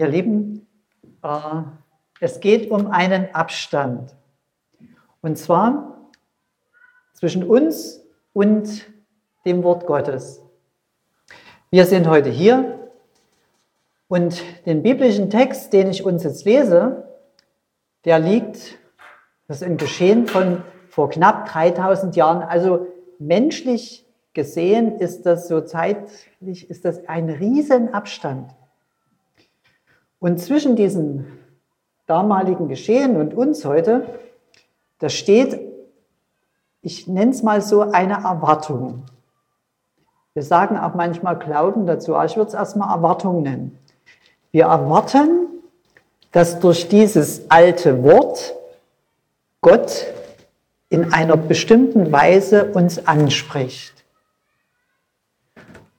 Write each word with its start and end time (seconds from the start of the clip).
Ihr 0.00 0.08
Lieben, 0.08 0.66
äh, 1.22 1.28
es 2.20 2.40
geht 2.40 2.70
um 2.70 2.86
einen 2.86 3.34
Abstand. 3.34 4.16
Und 5.20 5.36
zwar 5.36 6.08
zwischen 7.12 7.44
uns 7.44 8.00
und 8.32 8.86
dem 9.44 9.62
Wort 9.62 9.86
Gottes. 9.86 10.40
Wir 11.68 11.84
sind 11.84 12.08
heute 12.08 12.30
hier 12.30 12.88
und 14.08 14.42
den 14.64 14.82
biblischen 14.82 15.28
Text, 15.28 15.74
den 15.74 15.90
ich 15.90 16.02
uns 16.02 16.24
jetzt 16.24 16.46
lese, 16.46 17.06
der 18.06 18.20
liegt, 18.20 18.78
das 19.48 19.58
ist 19.58 19.64
ein 19.64 19.76
Geschehen 19.76 20.26
von 20.26 20.62
vor 20.88 21.10
knapp 21.10 21.46
3000 21.46 22.16
Jahren. 22.16 22.40
Also 22.40 22.86
menschlich 23.18 24.06
gesehen 24.32 24.98
ist 24.98 25.26
das 25.26 25.46
so 25.46 25.60
zeitlich, 25.60 26.70
ist 26.70 26.86
das 26.86 27.06
ein 27.06 27.28
Riesenabstand. 27.28 28.54
Und 30.20 30.38
zwischen 30.38 30.76
diesem 30.76 31.26
damaligen 32.06 32.68
Geschehen 32.68 33.16
und 33.16 33.34
uns 33.34 33.64
heute, 33.64 34.06
da 34.98 35.08
steht, 35.08 35.58
ich 36.82 37.08
nenne 37.08 37.30
es 37.30 37.42
mal 37.42 37.62
so, 37.62 37.80
eine 37.80 38.14
Erwartung. 38.14 39.04
Wir 40.34 40.42
sagen 40.42 40.76
auch 40.78 40.94
manchmal 40.94 41.38
Glauben 41.38 41.86
dazu, 41.86 42.14
aber 42.14 42.26
ich 42.26 42.36
würde 42.36 42.48
es 42.48 42.54
erstmal 42.54 42.94
Erwartung 42.94 43.42
nennen. 43.42 43.78
Wir 44.52 44.64
erwarten, 44.64 45.48
dass 46.32 46.60
durch 46.60 46.88
dieses 46.88 47.50
alte 47.50 48.02
Wort 48.04 48.54
Gott 49.60 50.06
in 50.90 51.12
einer 51.12 51.36
bestimmten 51.36 52.12
Weise 52.12 52.66
uns 52.72 53.06
anspricht. 53.06 54.04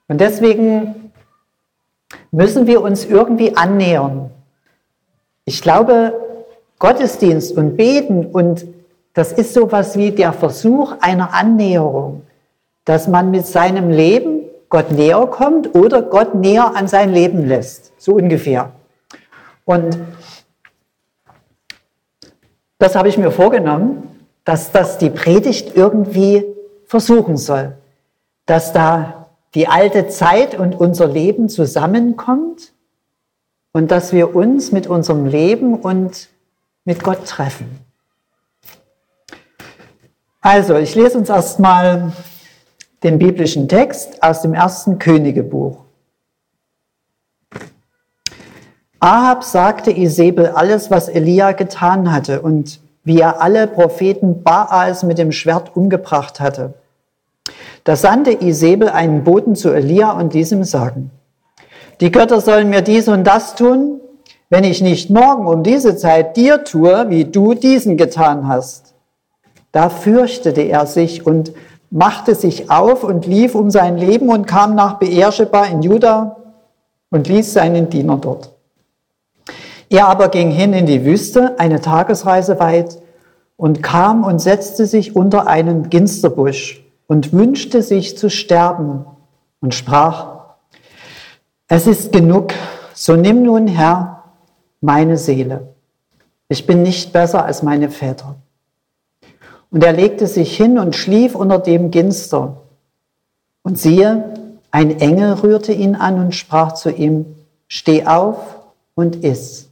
Und 0.07 0.21
deswegen 0.21 1.00
müssen 2.31 2.67
wir 2.67 2.81
uns 2.81 3.05
irgendwie 3.05 3.55
annähern. 3.55 4.31
Ich 5.45 5.61
glaube, 5.61 6.13
Gottesdienst 6.79 7.55
und 7.57 7.77
Beten 7.77 8.25
und 8.25 8.65
das 9.13 9.33
ist 9.33 9.53
sowas 9.53 9.97
wie 9.97 10.11
der 10.11 10.33
Versuch 10.33 10.93
einer 11.01 11.33
Annäherung, 11.33 12.23
dass 12.85 13.07
man 13.07 13.29
mit 13.31 13.45
seinem 13.45 13.89
Leben 13.89 14.41
Gott 14.69 14.91
näher 14.91 15.27
kommt 15.27 15.75
oder 15.75 16.01
Gott 16.01 16.33
näher 16.33 16.75
an 16.75 16.87
sein 16.87 17.13
Leben 17.13 17.45
lässt, 17.45 17.91
so 17.97 18.13
ungefähr. 18.13 18.71
Und 19.65 19.97
das 22.77 22.95
habe 22.95 23.09
ich 23.09 23.17
mir 23.17 23.31
vorgenommen, 23.31 24.25
dass 24.43 24.71
das 24.71 24.97
die 24.97 25.09
Predigt 25.09 25.75
irgendwie 25.75 26.45
versuchen 26.85 27.37
soll, 27.37 27.73
dass 28.45 28.73
da 28.73 29.20
die 29.55 29.67
alte 29.67 30.07
Zeit 30.07 30.57
und 30.57 30.79
unser 30.79 31.07
Leben 31.07 31.49
zusammenkommt 31.49 32.73
und 33.73 33.91
dass 33.91 34.13
wir 34.13 34.35
uns 34.35 34.71
mit 34.71 34.87
unserem 34.87 35.25
Leben 35.25 35.75
und 35.75 36.29
mit 36.85 37.03
Gott 37.03 37.25
treffen. 37.25 37.79
Also, 40.41 40.75
ich 40.75 40.95
lese 40.95 41.17
uns 41.17 41.29
erstmal 41.29 42.13
den 43.03 43.19
biblischen 43.19 43.67
Text 43.67 44.23
aus 44.23 44.41
dem 44.41 44.53
ersten 44.53 44.97
Königebuch. 44.99 45.77
Ahab 48.99 49.43
sagte 49.43 49.91
Isabel 49.91 50.47
alles, 50.47 50.91
was 50.91 51.09
Elia 51.09 51.53
getan 51.53 52.11
hatte 52.11 52.41
und 52.41 52.79
wie 53.03 53.19
er 53.19 53.41
alle 53.41 53.67
Propheten 53.67 54.43
Baals 54.43 55.03
mit 55.03 55.17
dem 55.17 55.31
Schwert 55.31 55.75
umgebracht 55.75 56.39
hatte. 56.39 56.75
Da 57.83 57.95
sandte 57.95 58.43
Isabel 58.43 58.89
einen 58.89 59.23
Boten 59.23 59.55
zu 59.55 59.71
Elia 59.71 60.11
und 60.11 60.33
diesem 60.33 60.63
sagen, 60.63 61.09
die 61.99 62.11
Götter 62.11 62.41
sollen 62.41 62.69
mir 62.69 62.81
dies 62.81 63.07
und 63.07 63.23
das 63.23 63.55
tun, 63.55 63.99
wenn 64.49 64.63
ich 64.63 64.81
nicht 64.81 65.09
morgen 65.09 65.47
um 65.47 65.63
diese 65.63 65.95
Zeit 65.95 66.37
dir 66.37 66.63
tue, 66.63 67.09
wie 67.09 67.25
du 67.25 67.53
diesen 67.53 67.97
getan 67.97 68.47
hast. 68.47 68.93
Da 69.71 69.89
fürchtete 69.89 70.61
er 70.61 70.85
sich 70.85 71.25
und 71.25 71.53
machte 71.89 72.35
sich 72.35 72.69
auf 72.69 73.03
und 73.03 73.25
lief 73.25 73.55
um 73.55 73.71
sein 73.71 73.97
Leben 73.97 74.29
und 74.29 74.45
kam 74.45 74.75
nach 74.75 74.99
Beersheba 74.99 75.65
in 75.65 75.81
Juda 75.81 76.37
und 77.09 77.27
ließ 77.27 77.53
seinen 77.53 77.89
Diener 77.89 78.17
dort. 78.17 78.51
Er 79.89 80.07
aber 80.07 80.29
ging 80.29 80.51
hin 80.51 80.73
in 80.73 80.85
die 80.85 81.03
Wüste, 81.03 81.59
eine 81.59 81.81
Tagesreise 81.81 82.59
weit, 82.59 82.99
und 83.57 83.83
kam 83.83 84.23
und 84.23 84.39
setzte 84.39 84.85
sich 84.85 85.15
unter 85.15 85.47
einen 85.47 85.89
Ginsterbusch 85.89 86.81
und 87.11 87.33
wünschte 87.33 87.81
sich 87.81 88.17
zu 88.17 88.29
sterben 88.29 89.05
und 89.59 89.75
sprach, 89.75 90.27
es 91.67 91.85
ist 91.85 92.13
genug, 92.13 92.53
so 92.93 93.17
nimm 93.17 93.43
nun 93.43 93.67
Herr 93.67 94.23
meine 94.79 95.17
Seele. 95.17 95.73
Ich 96.47 96.65
bin 96.65 96.83
nicht 96.83 97.11
besser 97.11 97.43
als 97.43 97.63
meine 97.63 97.89
Väter. 97.89 98.35
Und 99.71 99.83
er 99.83 99.91
legte 99.91 100.25
sich 100.25 100.55
hin 100.55 100.79
und 100.79 100.95
schlief 100.95 101.35
unter 101.35 101.59
dem 101.59 101.91
Ginster. 101.91 102.61
Und 103.61 103.77
siehe, 103.77 104.33
ein 104.71 105.01
Engel 105.01 105.33
rührte 105.33 105.73
ihn 105.73 105.95
an 105.95 106.17
und 106.17 106.33
sprach 106.33 106.75
zu 106.75 106.91
ihm, 106.91 107.25
steh 107.67 108.05
auf 108.05 108.37
und 108.95 109.25
iss. 109.25 109.67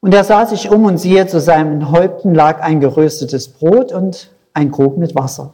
Und 0.00 0.12
er 0.12 0.24
sah 0.24 0.44
sich 0.44 0.70
um 0.70 0.84
und 0.84 0.98
siehe, 0.98 1.26
zu 1.26 1.40
seinen 1.40 1.90
Häupten 1.90 2.34
lag 2.34 2.60
ein 2.60 2.80
geröstetes 2.80 3.48
Brot 3.48 3.92
und 3.92 4.28
ein 4.54 4.70
Krug 4.70 4.96
mit 4.96 5.14
Wasser. 5.14 5.52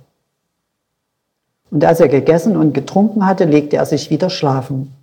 Und 1.70 1.84
als 1.84 2.00
er 2.00 2.08
gegessen 2.08 2.56
und 2.56 2.74
getrunken 2.74 3.26
hatte, 3.26 3.44
legte 3.44 3.76
er 3.76 3.86
sich 3.86 4.10
wieder 4.10 4.30
schlafen. 4.30 4.94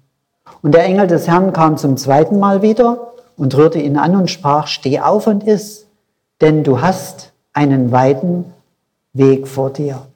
Und 0.62 0.74
der 0.74 0.86
Engel 0.86 1.08
des 1.08 1.28
Herrn 1.28 1.54
kam 1.54 1.78
zum 1.78 1.98
zweiten 1.98 2.40
Mal 2.40 2.62
wieder 2.62 3.12
und 3.36 3.56
rührte 3.56 3.80
ihn 3.80 3.98
an 3.98 4.16
und 4.16 4.30
sprach, 4.30 4.68
steh 4.68 5.00
auf 5.00 5.28
und 5.28 5.44
iss, 5.44 5.86
denn 6.42 6.64
du 6.64 6.82
hast 6.82 7.32
einen 7.54 7.92
weiten 7.92 8.46
Weg 9.14 9.48
vor 9.48 9.72
dir. 9.72 10.08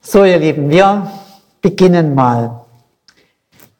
So, 0.00 0.24
ihr 0.24 0.38
Lieben, 0.38 0.70
wir 0.70 1.10
beginnen 1.60 2.14
mal. 2.14 2.62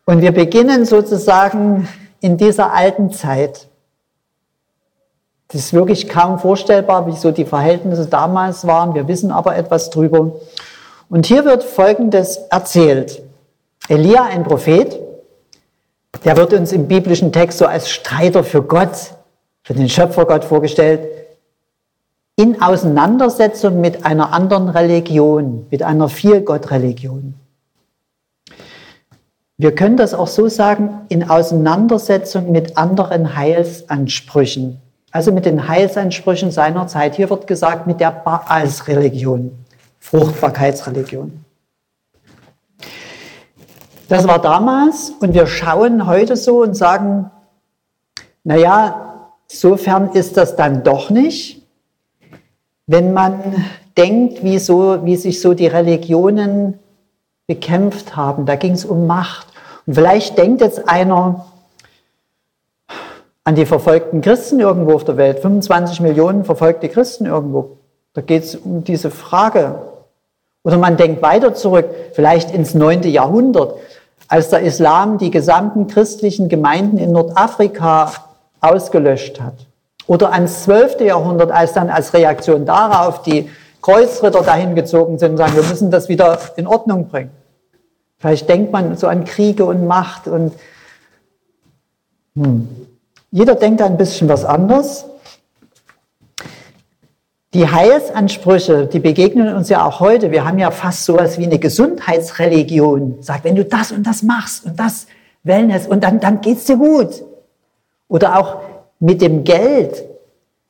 Und 0.05 0.21
wir 0.21 0.33
beginnen 0.33 0.85
sozusagen 0.85 1.89
in 2.21 2.37
dieser 2.37 2.73
alten 2.73 3.13
Zeit. 3.13 3.68
Das 5.49 5.63
ist 5.63 5.73
wirklich 5.73 6.09
kaum 6.09 6.39
vorstellbar, 6.39 7.07
wie 7.07 7.17
so 7.17 7.31
die 7.31 7.47
Verhältnisse 7.47 8.07
damals 8.07 8.67
waren. 8.67 8.95
Wir 8.95 9.09
wissen 9.09 9.33
aber 9.33 9.57
etwas 9.57 9.89
drüber. 9.89 10.33
Und 11.09 11.25
hier 11.25 11.47
wird 11.47 11.65
Folgendes 11.65 12.37
erzählt. 12.51 13.23
Elia, 13.89 14.25
ein 14.25 14.45
Prophet, 14.45 15.01
der 16.23 16.37
wird 16.37 16.53
uns 16.53 16.73
im 16.73 16.87
biblischen 16.87 17.33
Text 17.33 17.59
so 17.59 17.67
als 17.67 17.89
Streiter 17.89 18.45
für 18.45 18.63
Gott, 18.63 19.15
für 19.63 19.73
den 19.73 19.89
Schöpfergott 19.89 20.45
vorgestellt, 20.45 21.01
in 22.37 22.61
Auseinandersetzung 22.61 23.81
mit 23.81 24.05
einer 24.05 24.33
anderen 24.35 24.69
Religion, 24.69 25.67
mit 25.71 25.83
einer 25.83 26.11
Vielgott-Religion. 26.11 27.35
Wir 29.57 29.75
können 29.75 29.97
das 29.97 30.13
auch 30.13 30.29
so 30.29 30.49
sagen, 30.49 31.01
in 31.09 31.29
Auseinandersetzung 31.29 32.53
mit 32.53 32.77
anderen 32.77 33.35
Heilsansprüchen 33.35 34.81
also 35.11 35.33
mit 35.33 35.47
den 35.47 35.69
Heilsansprüchen 35.69 36.51
seiner 36.51 36.87
Zeit. 36.87 37.17
Hier 37.17 37.31
wird 37.31 37.47
gesagt 37.47 37.87
mit 37.87 38.01
der 38.01 38.11
Baals-Religion, 38.11 39.53
Fruchtbarkeitsreligion. 40.01 41.45
Das 44.09 44.27
war 44.27 44.41
damals 44.41 45.13
und 45.21 45.35
wir 45.35 45.47
schauen 45.47 46.07
heute 46.07 46.37
so 46.37 46.63
und 46.63 46.75
sagen, 46.75 47.31
naja, 48.43 49.31
sofern 49.47 50.11
ist 50.13 50.37
das 50.37 50.57
dann 50.57 50.83
doch 50.83 51.11
nicht, 51.11 51.67
wenn 52.87 53.13
man 53.13 53.67
denkt, 53.99 54.43
wie, 54.43 54.59
so, 54.59 55.05
wie 55.05 55.17
sich 55.17 55.41
so 55.41 55.53
die 55.53 55.67
Religionen 55.67 56.79
bekämpft 57.47 58.17
haben. 58.17 58.47
Da 58.47 58.57
ging 58.57 58.73
es 58.73 58.85
um 58.85 59.07
Macht. 59.07 59.49
Und 59.87 59.95
vielleicht 59.95 60.39
denkt 60.39 60.61
jetzt 60.61 60.89
einer, 60.89 61.47
an 63.49 63.55
die 63.55 63.65
verfolgten 63.65 64.21
Christen 64.21 64.61
irgendwo 64.61 64.93
auf 64.93 65.05
der 65.05 65.17
Welt, 65.17 65.39
25 65.39 66.03
Millionen 66.03 66.45
verfolgte 66.45 66.91
Christen 66.91 67.25
irgendwo. 67.25 67.79
Da 68.13 68.21
geht 68.21 68.45
es 68.45 68.55
um 68.57 68.85
diese 68.85 69.11
Frage. 69.11 69.77
Oder 70.65 70.77
man 70.77 70.99
denkt 70.99 71.23
weiter 71.23 71.55
zurück, 71.55 71.87
vielleicht 72.13 72.51
ins 72.51 72.75
9. 72.75 73.05
Jahrhundert, 73.05 73.77
als 74.29 74.51
der 74.51 74.61
Islam 74.61 75.17
die 75.17 75.31
gesamten 75.31 75.87
christlichen 75.87 76.51
Gemeinden 76.51 76.99
in 76.99 77.13
Nordafrika 77.13 78.13
ausgelöscht 78.61 79.41
hat. 79.41 79.55
Oder 80.07 80.31
ans 80.31 80.65
12. 80.65 81.01
Jahrhundert, 81.01 81.51
als 81.51 81.73
dann 81.73 81.89
als 81.89 82.13
Reaktion 82.13 82.67
darauf 82.67 83.23
die 83.23 83.49
Kreuzritter 83.81 84.43
dahin 84.43 84.75
gezogen 84.75 85.19
sind 85.19 85.31
und 85.31 85.37
sagen, 85.39 85.57
wir 85.57 85.63
müssen 85.63 85.91
das 85.91 86.11
wieder 86.11 86.39
in 86.57 86.67
Ordnung 86.67 87.09
bringen. 87.09 87.31
Vielleicht 88.19 88.47
denkt 88.47 88.73
man 88.73 88.95
so 88.99 89.07
an 89.07 89.25
Kriege 89.25 89.65
und 89.65 89.87
Macht 89.87 90.29
und 90.29 90.53
hm. 92.35 92.69
Jeder 93.31 93.55
denkt 93.55 93.83
ein 93.83 93.97
bisschen 93.97 94.29
was 94.29 94.45
anders. 94.45 95.05
Die 97.55 97.69
Heilsansprüche, 97.69 98.87
die 98.87 99.01
begegnen 99.01 99.55
uns 99.55 99.69
ja 99.69 99.85
auch 99.85 100.01
heute. 100.01 100.31
Wir 100.31 100.45
haben 100.45 100.59
ja 100.59 100.71
fast 100.71 101.05
sowas 101.05 101.39
wie 101.39 101.45
eine 101.45 101.59
Gesundheitsreligion. 101.59 103.23
Sagt, 103.23 103.45
wenn 103.45 103.57
du 103.57 103.65
das 103.65 103.93
und 103.93 104.07
das 104.07 104.23
machst 104.23 104.67
und 104.67 104.79
das 104.79 105.07
Wellness 105.45 105.87
und 105.87 106.05
dann, 106.05 106.21
dann 106.21 106.41
geht's 106.41 106.65
dir 106.65 106.77
gut. 106.77 107.23
Oder 108.09 108.39
auch 108.39 108.61
mit 109.01 109.21
dem 109.23 109.45
Geld 109.45 110.05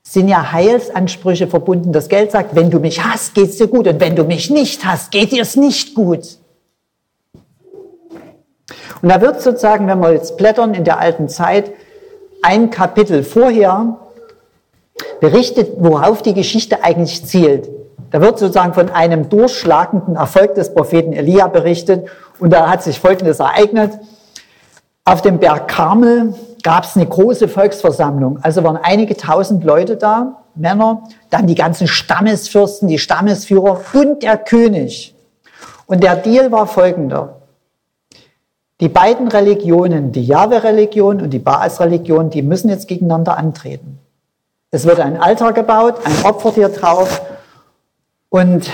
sind 0.02 0.28
ja 0.28 0.52
Heilsansprüche 0.52 1.49
verbunden. 1.49 1.93
Das 1.93 2.08
Geld 2.08 2.31
sagt, 2.31 2.55
wenn 2.55 2.70
du 2.70 2.81
mich 2.81 3.05
hast, 3.05 3.34
geht's 3.34 3.58
dir 3.58 3.69
gut. 3.69 3.87
Und 3.87 4.00
wenn 4.00 4.16
du 4.16 4.25
mich 4.25 4.50
nicht 4.50 4.84
hast, 4.84 5.10
geht 5.10 5.32
dir 5.32 5.43
es 5.43 5.56
nicht 5.56 5.94
gut. 5.94 6.38
Und 9.02 9.08
da 9.10 9.20
wird 9.20 9.43
sozusagen, 9.43 9.87
wenn 9.87 10.00
wir 10.00 10.12
jetzt 10.12 10.37
blättern 10.37 10.75
in 10.75 10.84
der 10.84 10.99
alten 10.99 11.28
Zeit, 11.28 11.72
ein 12.43 12.70
Kapitel 12.70 13.23
vorher 13.23 13.99
berichtet, 15.20 15.73
worauf 15.79 16.23
die 16.23 16.35
Geschichte 16.35 16.82
eigentlich 16.82 17.25
zielt. 17.25 17.69
Da 18.11 18.20
wird 18.20 18.38
sozusagen 18.38 18.73
von 18.73 18.88
einem 18.90 19.29
durchschlagenden 19.29 20.17
Erfolg 20.17 20.55
des 20.55 20.73
Propheten 20.73 21.12
Elia 21.12 21.49
berichtet 21.49 22.08
und 22.38 22.52
da 22.52 22.70
hat 22.70 22.82
sich 22.82 23.00
Folgendes 23.00 23.40
ereignet. 23.40 23.99
Auf 25.05 25.23
dem 25.23 25.38
Berg 25.38 25.69
Karmel 25.69 26.35
gab 26.62 26.85
es 26.85 26.96
eine 26.96 27.06
große 27.06 27.49
Volksversammlung. 27.49 28.38
Also 28.43 28.64
waren 28.64 28.79
einige 28.82 29.17
tausend 29.17 29.64
Leute 29.64 29.96
da, 29.96 30.43
Männer, 30.55 31.05
dann 31.31 31.46
die 31.46 31.55
ganzen 31.55 31.87
Stammesfürsten, 31.87 32.88
die 32.88 32.99
Stammesführer 32.99 33.81
und 33.94 34.23
der 34.23 34.37
König. 34.38 35.14
Und 35.87 36.02
der 36.02 36.17
Deal 36.17 36.50
war 36.52 36.67
folgender. 36.67 37.38
Die 38.80 38.88
beiden 38.88 39.28
Religionen, 39.28 40.12
die 40.12 40.25
Jahwe-Religion 40.25 41.20
und 41.20 41.30
die 41.30 41.40
Baas-Religion, 41.40 42.30
die 42.30 42.42
müssen 42.42 42.69
jetzt 42.69 42.86
gegeneinander 42.86 43.36
antreten. 43.36 43.98
Es 44.70 44.84
wird 44.84 45.00
ein 45.00 45.16
Altar 45.20 45.52
gebaut, 45.52 45.96
ein 46.04 46.25
Opfertier 46.25 46.69
drauf. 46.69 47.22
Und 48.28 48.70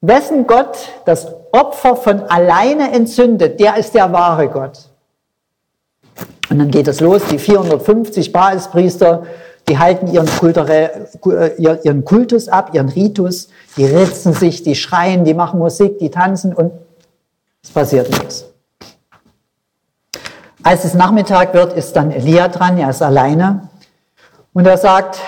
wessen 0.00 0.46
Gott 0.46 0.78
das 1.04 1.28
Opfer 1.52 1.94
von 1.96 2.22
alleine 2.22 2.92
entzündet, 2.92 3.60
der 3.60 3.76
ist 3.76 3.94
der 3.94 4.12
wahre 4.12 4.48
Gott. 4.48 4.88
Und 6.50 6.58
dann 6.58 6.70
geht 6.70 6.88
es 6.88 7.00
los, 7.00 7.22
die 7.30 7.38
450 7.38 8.32
Baalspriester, 8.32 9.24
die 9.68 9.78
halten 9.78 10.06
ihren, 10.08 10.26
äh, 10.26 11.78
ihren 11.84 12.04
Kultus 12.04 12.48
ab, 12.48 12.70
ihren 12.72 12.88
Ritus, 12.88 13.48
die 13.76 13.84
ritzen 13.84 14.32
sich, 14.32 14.62
die 14.62 14.74
schreien, 14.74 15.24
die 15.24 15.34
machen 15.34 15.58
Musik, 15.58 15.98
die 15.98 16.10
tanzen 16.10 16.54
und 16.54 16.72
es 17.62 17.70
passiert 17.70 18.08
nichts. 18.08 18.46
Als 20.62 20.84
es 20.84 20.94
Nachmittag 20.94 21.54
wird, 21.54 21.72
ist 21.72 21.94
dann 21.94 22.10
Elia 22.10 22.48
dran, 22.48 22.78
er 22.78 22.90
ist 22.90 23.02
alleine 23.02 23.68
und 24.52 24.66
er 24.66 24.76
sagt, 24.76 25.20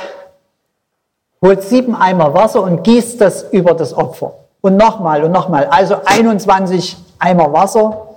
holt 1.40 1.62
sieben 1.62 1.94
Eimer 1.94 2.34
Wasser 2.34 2.62
und 2.62 2.82
gießt 2.82 3.20
das 3.20 3.44
über 3.50 3.74
das 3.74 3.94
Opfer. 3.94 4.34
Und 4.60 4.76
nochmal 4.76 5.24
und 5.24 5.32
nochmal. 5.32 5.66
Also 5.66 5.96
21 6.04 6.96
Eimer 7.18 7.52
Wasser. 7.52 8.08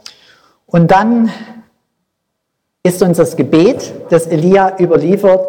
Und 0.66 0.92
dann 0.92 1.32
ist 2.82 3.02
uns 3.02 3.18
das 3.18 3.36
Gebet, 3.36 3.94
das 4.10 4.28
Elia 4.28 4.78
überliefert, 4.80 5.48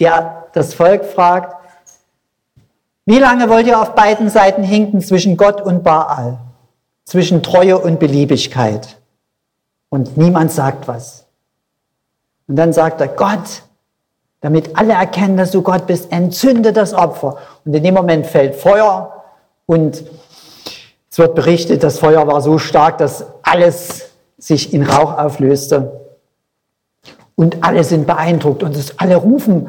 der 0.00 0.46
das 0.52 0.74
Volk 0.74 1.04
fragt, 1.04 1.56
wie 3.04 3.18
lange 3.18 3.48
wollt 3.48 3.66
ihr 3.66 3.80
auf 3.80 3.94
beiden 3.94 4.28
Seiten 4.30 4.62
hinken 4.62 5.00
zwischen 5.00 5.36
Gott 5.36 5.60
und 5.60 5.82
Baal, 5.82 6.38
zwischen 7.04 7.42
Treue 7.42 7.78
und 7.78 7.98
Beliebigkeit? 7.98 8.96
Und 9.92 10.16
niemand 10.16 10.50
sagt 10.50 10.88
was. 10.88 11.26
Und 12.48 12.56
dann 12.56 12.72
sagt 12.72 13.02
er, 13.02 13.08
Gott, 13.08 13.62
damit 14.40 14.74
alle 14.74 14.94
erkennen, 14.94 15.36
dass 15.36 15.50
du 15.50 15.60
Gott 15.60 15.86
bist, 15.86 16.10
entzünde 16.10 16.72
das 16.72 16.94
Opfer. 16.94 17.36
Und 17.66 17.74
in 17.74 17.82
dem 17.82 17.92
Moment 17.92 18.26
fällt 18.26 18.56
Feuer 18.56 19.22
und 19.66 20.02
es 21.10 21.18
wird 21.18 21.34
berichtet, 21.34 21.82
das 21.82 21.98
Feuer 21.98 22.26
war 22.26 22.40
so 22.40 22.56
stark, 22.56 22.96
dass 22.96 23.26
alles 23.42 24.08
sich 24.38 24.72
in 24.72 24.82
Rauch 24.82 25.18
auflöste. 25.18 26.00
Und 27.34 27.62
alle 27.62 27.84
sind 27.84 28.06
beeindruckt 28.06 28.62
und 28.62 28.74
es, 28.74 28.98
alle 28.98 29.16
rufen, 29.16 29.68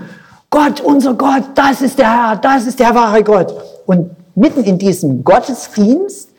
Gott, 0.50 0.80
unser 0.80 1.16
Gott, 1.16 1.44
das 1.56 1.82
ist 1.82 2.00
der 2.00 2.30
Herr, 2.30 2.36
das 2.38 2.66
ist 2.66 2.80
der 2.80 2.96
wahre 2.96 3.26
Gott. 3.26 3.54
Und 3.86 4.12
mitten 4.36 4.64
in 4.64 4.78
diesem 4.78 5.26
Gottesdienst 5.26 6.30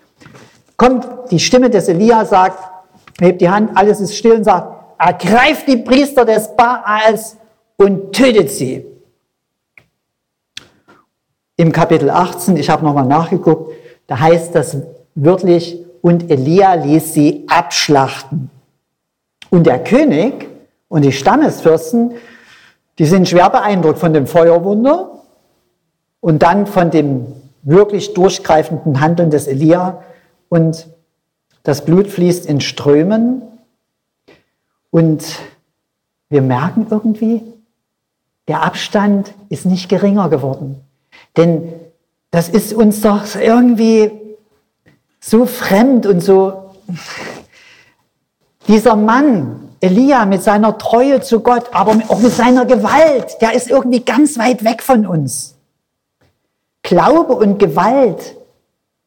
kommt 0.78 1.06
die 1.30 1.38
Stimme 1.38 1.68
des 1.68 1.88
Elia, 1.88 2.24
sagt, 2.24 2.73
hebt 3.20 3.40
die 3.40 3.48
Hand, 3.48 3.76
alles 3.76 4.00
ist 4.00 4.16
still 4.16 4.32
und 4.32 4.44
sagt, 4.44 4.98
ergreift 4.98 5.68
die 5.68 5.76
Priester 5.76 6.24
des 6.24 6.54
Baals 6.56 7.36
und 7.76 8.12
tötet 8.12 8.50
sie. 8.50 8.86
Im 11.56 11.72
Kapitel 11.72 12.10
18, 12.10 12.56
ich 12.56 12.68
habe 12.68 12.84
nochmal 12.84 13.06
nachgeguckt, 13.06 13.72
da 14.06 14.18
heißt 14.18 14.54
das 14.54 14.76
wörtlich, 15.14 15.78
und 16.02 16.30
Elia 16.30 16.74
ließ 16.74 17.14
sie 17.14 17.46
abschlachten. 17.48 18.50
Und 19.48 19.66
der 19.66 19.82
König 19.82 20.48
und 20.88 21.02
die 21.02 21.12
Stammesfürsten, 21.12 22.12
die 22.98 23.06
sind 23.06 23.26
schwer 23.28 23.48
beeindruckt 23.48 23.98
von 23.98 24.12
dem 24.12 24.26
Feuerwunder 24.26 25.22
und 26.20 26.42
dann 26.42 26.66
von 26.66 26.90
dem 26.90 27.26
wirklich 27.62 28.12
durchgreifenden 28.12 29.00
Handeln 29.00 29.30
des 29.30 29.46
Elia. 29.46 30.02
Und 30.50 30.88
das 31.64 31.84
Blut 31.84 32.06
fließt 32.06 32.46
in 32.46 32.60
Strömen. 32.60 33.42
Und 34.90 35.24
wir 36.28 36.42
merken 36.42 36.86
irgendwie, 36.88 37.42
der 38.46 38.62
Abstand 38.62 39.34
ist 39.48 39.66
nicht 39.66 39.88
geringer 39.88 40.28
geworden. 40.28 40.80
Denn 41.36 41.72
das 42.30 42.48
ist 42.48 42.72
uns 42.72 43.00
doch 43.00 43.34
irgendwie 43.34 44.12
so 45.18 45.46
fremd 45.46 46.06
und 46.06 46.20
so. 46.20 46.70
Dieser 48.68 48.94
Mann, 48.94 49.70
Elia, 49.80 50.26
mit 50.26 50.42
seiner 50.42 50.78
Treue 50.78 51.22
zu 51.22 51.40
Gott, 51.40 51.70
aber 51.72 51.92
auch 52.08 52.20
mit 52.20 52.32
seiner 52.32 52.66
Gewalt, 52.66 53.36
der 53.40 53.54
ist 53.54 53.70
irgendwie 53.70 54.00
ganz 54.00 54.38
weit 54.38 54.64
weg 54.64 54.82
von 54.82 55.06
uns. 55.06 55.54
Glaube 56.82 57.34
und 57.34 57.58
Gewalt, 57.58 58.36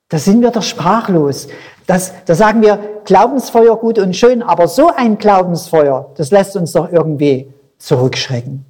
da 0.09 0.17
sind 0.17 0.41
wir 0.41 0.51
doch 0.51 0.63
sprachlos. 0.63 1.47
Das, 1.87 2.11
da 2.25 2.35
sagen 2.35 2.61
wir, 2.61 3.01
Glaubensfeuer 3.05 3.77
gut 3.77 3.97
und 3.97 4.13
schön, 4.13 4.43
aber 4.43 4.67
so 4.67 4.91
ein 4.93 5.17
Glaubensfeuer, 5.17 6.11
das 6.15 6.31
lässt 6.31 6.55
uns 6.57 6.73
doch 6.73 6.91
irgendwie 6.91 7.51
zurückschrecken. 7.77 8.65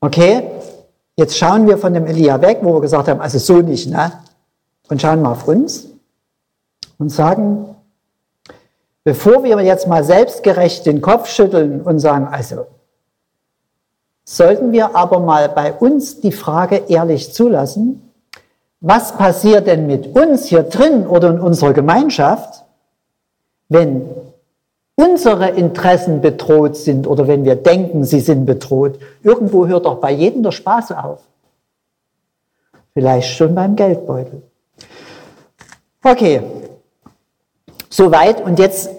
Okay, 0.00 0.42
jetzt 1.16 1.38
schauen 1.38 1.66
wir 1.66 1.78
von 1.78 1.94
dem 1.94 2.06
Elia 2.06 2.40
weg, 2.42 2.58
wo 2.60 2.74
wir 2.74 2.82
gesagt 2.82 3.08
haben, 3.08 3.20
also 3.20 3.38
so 3.38 3.62
nicht, 3.62 3.88
ne? 3.88 4.12
Und 4.90 5.00
schauen 5.00 5.22
mal 5.22 5.32
auf 5.32 5.48
uns 5.48 5.88
und 6.98 7.08
sagen, 7.08 7.74
bevor 9.04 9.44
wir 9.44 9.58
jetzt 9.62 9.88
mal 9.88 10.04
selbstgerecht 10.04 10.84
den 10.84 11.00
Kopf 11.00 11.30
schütteln 11.30 11.80
und 11.80 11.98
sagen, 11.98 12.26
also, 12.30 12.66
sollten 14.24 14.72
wir 14.72 14.94
aber 14.94 15.18
mal 15.20 15.48
bei 15.48 15.72
uns 15.72 16.20
die 16.20 16.32
Frage 16.32 16.82
ehrlich 16.88 17.32
zulassen, 17.32 18.11
was 18.82 19.16
passiert 19.16 19.68
denn 19.68 19.86
mit 19.86 20.14
uns 20.14 20.46
hier 20.46 20.64
drin 20.64 21.06
oder 21.06 21.30
in 21.30 21.40
unserer 21.40 21.72
Gemeinschaft, 21.72 22.64
wenn 23.68 24.10
unsere 24.96 25.50
Interessen 25.50 26.20
bedroht 26.20 26.76
sind 26.76 27.06
oder 27.06 27.28
wenn 27.28 27.44
wir 27.44 27.54
denken, 27.54 28.04
sie 28.04 28.18
sind 28.18 28.44
bedroht, 28.44 28.98
irgendwo 29.22 29.68
hört 29.68 29.86
doch 29.86 30.00
bei 30.00 30.10
jedem 30.10 30.42
der 30.42 30.50
Spaß 30.50 30.92
auf. 30.92 31.20
Vielleicht 32.92 33.36
schon 33.36 33.54
beim 33.54 33.76
Geldbeutel. 33.76 34.42
Okay, 36.02 36.42
soweit 37.88 38.44
und 38.44 38.58
jetzt 38.58 38.90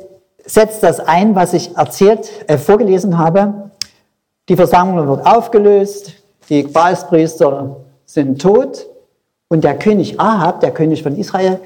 setzt 0.46 0.82
das 0.82 1.02
ein, 1.02 1.36
was 1.36 1.54
ich 1.54 1.76
erzählt, 1.76 2.32
äh, 2.48 2.58
vorgelesen 2.58 3.18
habe. 3.18 3.70
Die 4.48 4.56
Versammlung 4.56 5.08
wird 5.10 5.26
aufgelöst, 5.26 6.14
die 6.48 6.64
Baalspriester 6.64 7.76
sind 8.06 8.42
tot 8.42 8.88
und 9.54 9.64
der 9.64 9.78
König 9.78 10.20
Ahab, 10.20 10.62
der 10.62 10.72
König 10.72 11.04
von 11.04 11.16
Israel, 11.16 11.60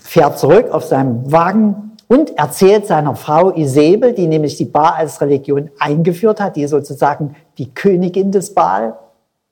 fährt 0.00 0.38
zurück 0.38 0.70
auf 0.70 0.84
seinem 0.84 1.32
Wagen 1.32 1.96
und 2.06 2.38
erzählt 2.38 2.86
seiner 2.86 3.16
Frau 3.16 3.50
Isabel, 3.50 4.12
die 4.12 4.28
nämlich 4.28 4.56
die 4.56 4.64
Baal 4.64 4.92
als 4.92 5.20
Religion 5.20 5.68
eingeführt 5.80 6.38
hat, 6.38 6.54
die 6.54 6.64
sozusagen 6.68 7.34
die 7.58 7.74
Königin 7.74 8.30
des 8.30 8.54
Baal, 8.54 8.96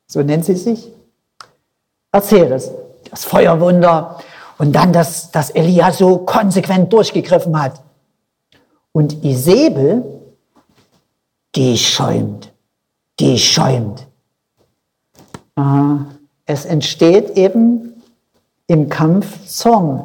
so 0.07 0.23
nennt 0.23 0.45
sie 0.45 0.55
sich, 0.55 0.89
erzählt 2.13 2.53
es. 2.53 2.71
Das 3.11 3.25
Feuerwunder 3.25 4.21
und 4.59 4.73
dann, 4.73 4.93
dass, 4.93 5.33
dass 5.33 5.51
Elia 5.51 5.91
so 5.91 6.19
konsequent 6.19 6.93
durchgegriffen 6.93 7.61
hat. 7.61 7.83
Und 8.93 9.25
Isabel, 9.25 10.05
die 11.57 11.77
schäumt, 11.77 12.53
die 13.19 13.37
schäumt. 13.37 14.07
Es 16.47 16.65
entsteht 16.65 17.37
eben 17.37 18.03
im 18.67 18.89
Kampf 18.89 19.47
Zorn. 19.47 20.05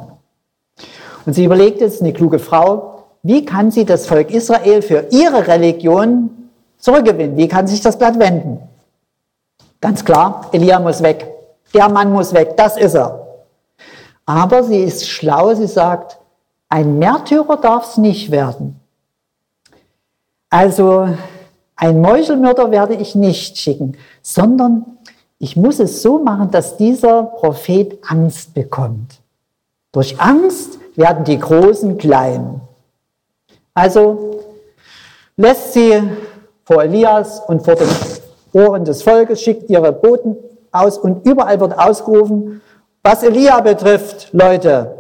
Und 1.26 1.34
sie 1.34 1.46
überlegt 1.46 1.82
jetzt, 1.82 2.02
eine 2.02 2.14
kluge 2.14 2.40
Frau, 2.40 3.04
wie 3.24 3.46
kann 3.46 3.72
sie 3.72 3.86
das 3.86 4.08
Volk 4.08 4.32
Israel 4.32 4.82
für 4.82 5.08
ihre 5.12 5.48
Religion 5.48 6.50
zurückgewinnen? 6.78 7.36
Wie 7.36 7.48
kann 7.48 7.68
sich 7.68 7.82
das 7.82 7.98
Blatt 7.98 8.18
wenden? 8.20 8.60
Ganz 9.82 10.04
klar, 10.06 10.50
Elia 10.54 10.80
muss 10.80 11.04
weg. 11.04 11.28
Der 11.74 11.90
Mann 11.90 12.12
muss 12.12 12.34
weg, 12.34 12.56
das 12.58 12.78
ist 12.78 12.96
er. 12.96 13.28
Aber 14.26 14.64
sie 14.64 14.80
ist 14.80 15.08
schlau, 15.08 15.54
sie 15.56 15.68
sagt, 15.68 16.20
ein 16.70 17.00
Märtyrer 17.00 17.58
darf 17.58 17.92
es 17.92 17.98
nicht 17.98 18.32
werden. 18.32 18.80
Also 20.50 21.10
ein 21.76 22.02
Meuchelmörder 22.02 22.72
werde 22.72 22.96
ich 22.96 23.16
nicht 23.16 23.58
schicken, 23.58 23.98
sondern 24.22 24.86
ich 25.40 25.56
muss 25.56 25.80
es 25.80 26.02
so 26.02 26.20
machen, 26.20 26.52
dass 26.52 26.76
dieser 26.76 27.24
Prophet 27.24 27.98
Angst 28.08 28.54
bekommt. 28.54 29.22
Durch 29.94 30.20
Angst 30.20 30.78
werden 30.96 31.24
die 31.24 31.40
Großen 31.40 31.98
klein. 31.98 32.62
Also 33.74 34.42
lässt 35.38 35.74
sie 35.74 36.04
vor 36.66 36.84
Elias 36.84 37.42
und 37.48 37.64
vor 37.64 37.76
den 37.76 37.88
Ohren 38.52 38.84
des 38.84 39.02
Volkes, 39.02 39.42
schickt 39.42 39.70
ihre 39.70 39.94
Boten 39.94 40.36
aus 40.72 40.98
und 40.98 41.26
überall 41.26 41.60
wird 41.60 41.78
ausgerufen, 41.80 42.62
was 43.02 43.24
Elia 43.24 43.62
betrifft, 43.62 44.30
Leute, 44.34 44.96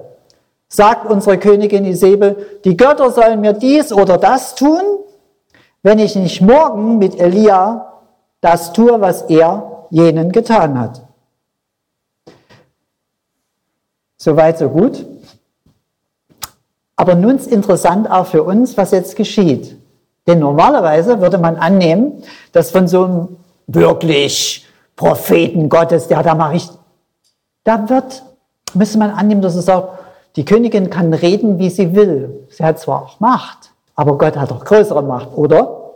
sagt 0.69 1.12
unsere 1.12 1.38
Königin 1.38 1.86
Isabel, 1.86 2.38
die 2.63 2.77
Götter 2.77 3.12
sollen 3.12 3.41
mir 3.41 3.53
dies 3.53 3.91
oder 3.91 4.17
das 4.17 4.55
tun, 4.55 4.81
wenn 5.84 6.00
ich 6.00 6.15
nicht 6.15 6.41
morgen 6.41 6.98
mit 6.98 7.19
Elia 7.19 7.93
das 8.41 8.72
tue, 8.72 9.01
was 9.01 9.24
er 9.24 9.78
jenen 9.89 10.31
getan 10.31 10.79
hat. 10.79 11.01
Soweit, 14.17 14.58
so 14.58 14.69
gut. 14.69 15.05
Aber 16.96 17.15
nun 17.15 17.38
ist 17.38 17.48
interessant 17.48 18.12
auch 18.12 18.25
für 18.25 18.43
uns, 18.43 18.75
was 18.75 18.91
jetzt 18.91 19.15
geschieht. 19.15 19.77
Denn 20.27 20.39
normalerweise 20.39 21.22
würde 21.22 21.38
man 21.38 21.55
annehmen, 21.55 22.24
dass 22.51 22.72
von 22.72 22.88
so 22.88 23.05
einem 23.05 23.38
wirklich 23.67 24.67
Propheten 24.98 25.69
Gottes, 25.69 26.10
der 26.10 26.22
da 26.24 26.36
mal 26.36 26.50
richtig, 26.50 26.77
da 27.63 27.89
wird, 27.89 28.24
müsste 28.74 28.98
man 28.98 29.12
annehmen, 29.12 29.41
dass 29.41 29.55
es 29.55 29.65
sagt, 29.65 30.00
die 30.36 30.43
Königin 30.43 30.89
kann 30.89 31.13
reden, 31.13 31.58
wie 31.58 31.69
sie 31.69 31.96
will. 31.96 32.48
Sie 32.50 32.63
hat 32.63 32.79
zwar 32.79 33.03
auch 33.03 33.19
Macht, 33.22 33.72
aber 33.96 34.17
Gott 34.17 34.36
hat 34.38 34.51
doch 34.51 34.65
größere 34.65 35.01
Macht, 35.01 35.29
oder? 35.36 35.93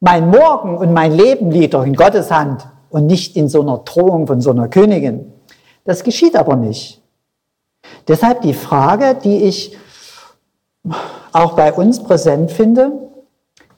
Mein 0.00 0.30
Morgen 0.30 0.78
und 0.78 0.92
mein 0.92 1.12
Leben 1.12 1.50
liegt 1.50 1.74
doch 1.74 1.84
in 1.84 1.94
Gottes 1.94 2.30
Hand 2.30 2.66
und 2.92 3.06
nicht 3.06 3.36
in 3.36 3.48
so 3.48 3.62
einer 3.62 3.78
Drohung 3.78 4.26
von 4.26 4.40
so 4.40 4.50
einer 4.50 4.68
Königin. 4.68 5.32
Das 5.84 6.04
geschieht 6.04 6.36
aber 6.36 6.56
nicht. 6.56 7.00
Deshalb 8.06 8.42
die 8.42 8.54
Frage, 8.54 9.16
die 9.24 9.44
ich 9.44 9.76
auch 11.32 11.54
bei 11.54 11.72
uns 11.72 12.02
präsent 12.02 12.52
finde, 12.52 12.92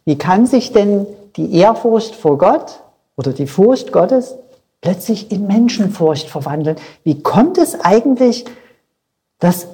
wie 0.04 0.18
kann 0.18 0.46
sich 0.46 0.72
denn 0.72 1.06
die 1.36 1.54
Ehrfurcht 1.54 2.16
vor 2.16 2.38
Gott 2.38 2.80
oder 3.16 3.32
die 3.32 3.46
Furcht 3.46 3.92
Gottes 3.92 4.34
plötzlich 4.80 5.30
in 5.30 5.46
Menschenfurcht 5.46 6.28
verwandeln? 6.28 6.76
Wie 7.04 7.22
kommt 7.22 7.56
es 7.56 7.80
eigentlich, 7.80 8.44
dass 9.38 9.68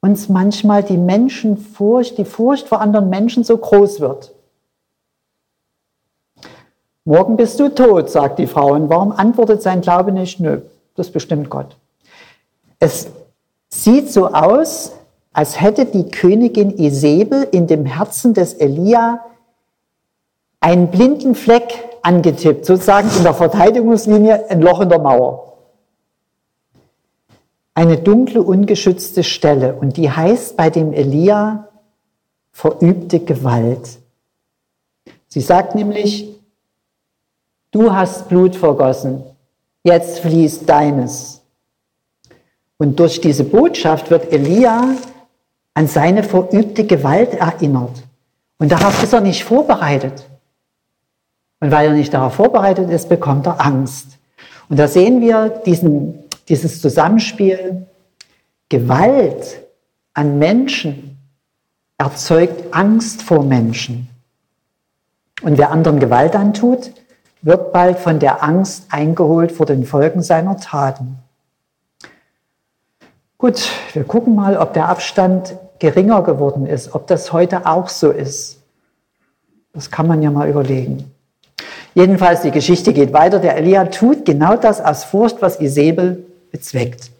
uns 0.00 0.30
manchmal 0.30 0.82
die 0.82 0.96
Menschenfurcht, 0.96 2.16
die 2.16 2.24
Furcht 2.24 2.66
vor 2.68 2.80
anderen 2.80 3.10
Menschen 3.10 3.44
so 3.44 3.58
groß 3.58 4.00
wird? 4.00 4.32
Morgen 7.08 7.38
bist 7.38 7.58
du 7.58 7.70
tot, 7.70 8.10
sagt 8.10 8.38
die 8.38 8.46
Frau. 8.46 8.74
Und 8.74 8.90
warum 8.90 9.12
antwortet 9.12 9.62
sein 9.62 9.80
Glaube 9.80 10.12
nicht? 10.12 10.40
Nö, 10.40 10.60
das 10.94 11.08
bestimmt 11.08 11.48
Gott. 11.48 11.74
Es 12.80 13.08
sieht 13.70 14.12
so 14.12 14.26
aus, 14.26 14.92
als 15.32 15.58
hätte 15.58 15.86
die 15.86 16.10
Königin 16.10 16.76
Isabel 16.76 17.48
in 17.50 17.66
dem 17.66 17.86
Herzen 17.86 18.34
des 18.34 18.52
Elia 18.52 19.24
einen 20.60 20.88
blinden 20.88 21.34
Fleck 21.34 21.72
angetippt, 22.02 22.66
sozusagen 22.66 23.08
in 23.16 23.22
der 23.22 23.32
Verteidigungslinie 23.32 24.50
ein 24.50 24.60
Loch 24.60 24.82
in 24.82 24.90
der 24.90 24.98
Mauer. 24.98 25.54
Eine 27.72 27.96
dunkle, 27.96 28.42
ungeschützte 28.42 29.24
Stelle 29.24 29.72
und 29.72 29.96
die 29.96 30.10
heißt 30.10 30.58
bei 30.58 30.68
dem 30.68 30.92
Elia 30.92 31.68
verübte 32.52 33.20
Gewalt. 33.20 33.96
Sie 35.28 35.40
sagt 35.40 35.74
nämlich, 35.74 36.37
du 37.78 37.94
hast 37.94 38.28
Blut 38.28 38.56
vergossen, 38.56 39.22
jetzt 39.84 40.18
fließt 40.20 40.68
deines. 40.68 41.42
Und 42.76 42.98
durch 42.98 43.20
diese 43.20 43.44
Botschaft 43.44 44.10
wird 44.10 44.32
Elia 44.32 44.96
an 45.74 45.86
seine 45.86 46.24
verübte 46.24 46.84
Gewalt 46.84 47.34
erinnert. 47.34 48.02
Und 48.58 48.72
darauf 48.72 49.00
ist 49.02 49.12
er 49.12 49.20
nicht 49.20 49.44
vorbereitet. 49.44 50.28
Und 51.60 51.70
weil 51.70 51.88
er 51.88 51.94
nicht 51.94 52.12
darauf 52.12 52.34
vorbereitet 52.34 52.90
ist, 52.90 53.08
bekommt 53.08 53.46
er 53.46 53.64
Angst. 53.64 54.18
Und 54.68 54.78
da 54.78 54.88
sehen 54.88 55.20
wir 55.20 55.48
diesen, 55.48 56.24
dieses 56.48 56.80
Zusammenspiel. 56.80 57.86
Gewalt 58.68 59.62
an 60.14 60.38
Menschen 60.38 61.16
erzeugt 61.96 62.74
Angst 62.74 63.22
vor 63.22 63.44
Menschen. 63.44 64.08
Und 65.42 65.58
wer 65.58 65.70
anderen 65.70 66.00
Gewalt 66.00 66.36
antut, 66.36 66.90
wird 67.42 67.72
bald 67.72 67.98
von 67.98 68.18
der 68.18 68.42
Angst 68.42 68.86
eingeholt 68.90 69.52
vor 69.52 69.66
den 69.66 69.84
Folgen 69.84 70.22
seiner 70.22 70.56
Taten. 70.56 71.18
Gut, 73.36 73.68
wir 73.92 74.04
gucken 74.04 74.34
mal, 74.34 74.56
ob 74.56 74.72
der 74.74 74.88
Abstand 74.88 75.56
geringer 75.78 76.22
geworden 76.22 76.66
ist, 76.66 76.94
ob 76.94 77.06
das 77.06 77.32
heute 77.32 77.66
auch 77.66 77.88
so 77.88 78.10
ist. 78.10 78.58
Das 79.72 79.90
kann 79.90 80.08
man 80.08 80.22
ja 80.22 80.30
mal 80.30 80.48
überlegen. 80.48 81.14
Jedenfalls, 81.94 82.42
die 82.42 82.50
Geschichte 82.50 82.92
geht 82.92 83.12
weiter. 83.12 83.38
Der 83.38 83.56
Elia 83.56 83.84
tut 83.84 84.24
genau 84.24 84.56
das 84.56 84.80
aus 84.80 85.04
Furcht, 85.04 85.40
was 85.40 85.60
Isabel 85.60 86.24
bezweckt. 86.50 87.10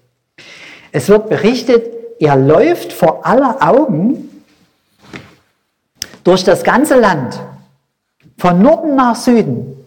Es 0.91 1.09
wird 1.09 1.29
berichtet, 1.29 1.87
er 2.19 2.37
läuft 2.37 2.93
vor 2.93 3.25
aller 3.25 3.59
Augen 3.61 4.43
durch 6.25 6.45
das 6.45 6.65
ganze 6.65 6.99
Land, 6.99 7.39
von 8.37 8.61
Norden 8.61 8.97
nach 8.97 9.15
Süden. 9.15 9.78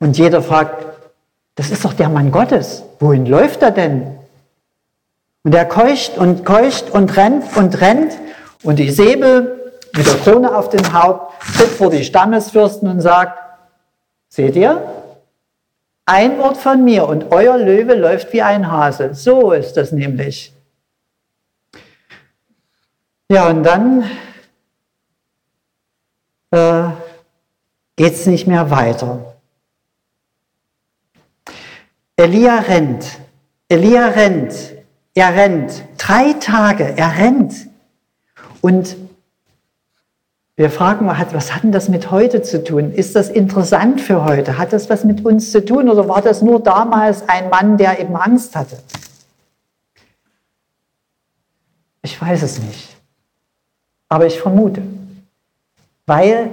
Und 0.00 0.18
jeder 0.18 0.42
fragt, 0.42 0.86
das 1.54 1.70
ist 1.70 1.84
doch 1.84 1.92
der 1.92 2.08
Mann 2.08 2.32
Gottes. 2.32 2.82
Wohin 2.98 3.26
läuft 3.26 3.62
er 3.62 3.70
denn? 3.70 4.18
Und 5.44 5.54
er 5.54 5.66
keucht 5.66 6.18
und 6.18 6.44
keucht 6.44 6.90
und 6.90 7.16
rennt 7.16 7.56
und 7.56 7.80
rennt. 7.80 8.18
Und 8.62 8.80
Isabel 8.80 9.72
mit 9.94 10.06
der 10.06 10.16
Krone 10.16 10.56
auf 10.56 10.68
dem 10.70 10.92
Haupt 10.92 11.32
tritt 11.56 11.68
vor 11.68 11.90
die 11.90 12.04
Stammesfürsten 12.04 12.88
und 12.88 13.00
sagt, 13.00 13.38
Seht 14.30 14.54
ihr? 14.54 14.80
Ein 16.06 16.38
Wort 16.38 16.56
von 16.56 16.84
mir 16.84 17.06
und 17.08 17.32
euer 17.32 17.58
Löwe 17.58 17.94
läuft 17.94 18.32
wie 18.32 18.42
ein 18.42 18.70
Hase. 18.70 19.12
So 19.14 19.52
ist 19.52 19.76
das 19.76 19.90
nämlich. 19.90 20.52
Ja, 23.28 23.48
und 23.48 23.64
dann 23.64 24.08
äh, 26.52 26.90
geht 27.96 28.14
es 28.14 28.26
nicht 28.26 28.46
mehr 28.46 28.70
weiter. 28.70 29.29
Elia 32.20 32.58
rennt, 32.58 33.18
Elia 33.70 34.08
rennt, 34.08 34.52
er 35.14 35.34
rennt, 35.34 35.84
drei 35.96 36.34
Tage, 36.34 36.84
er 36.94 37.16
rennt. 37.16 37.54
Und 38.60 38.94
wir 40.54 40.68
fragen, 40.68 41.06
was 41.06 41.54
hat 41.54 41.62
denn 41.62 41.72
das 41.72 41.88
mit 41.88 42.10
heute 42.10 42.42
zu 42.42 42.62
tun? 42.62 42.92
Ist 42.92 43.16
das 43.16 43.30
interessant 43.30 44.02
für 44.02 44.22
heute? 44.22 44.58
Hat 44.58 44.74
das 44.74 44.90
was 44.90 45.04
mit 45.04 45.24
uns 45.24 45.50
zu 45.50 45.64
tun 45.64 45.88
oder 45.88 46.08
war 46.08 46.20
das 46.20 46.42
nur 46.42 46.62
damals 46.62 47.26
ein 47.26 47.48
Mann, 47.48 47.78
der 47.78 47.98
eben 47.98 48.14
Angst 48.14 48.54
hatte? 48.54 48.76
Ich 52.02 52.20
weiß 52.20 52.42
es 52.42 52.58
nicht. 52.58 52.98
Aber 54.10 54.26
ich 54.26 54.38
vermute, 54.38 54.82
weil, 56.04 56.50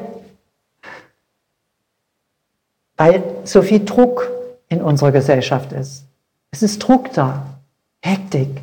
weil 2.96 3.22
so 3.44 3.62
viel 3.62 3.84
Druck 3.84 4.37
in 4.70 4.82
unserer 4.82 5.12
Gesellschaft 5.12 5.72
ist. 5.72 6.06
Es 6.52 6.64
ist 6.64 6.80
Druck 6.80 7.14
da, 7.14 7.60
Hektik. 8.02 8.62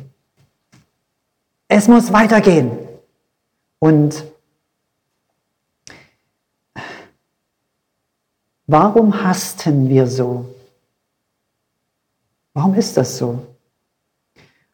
Es 1.67 1.87
muss 1.87 2.13
weitergehen. 2.13 2.71
Und 3.79 4.23
Warum 8.67 9.23
hasten 9.23 9.89
wir 9.89 10.07
so? 10.07 10.45
Warum 12.53 12.73
ist 12.73 12.97
das 12.97 13.17
so? 13.17 13.39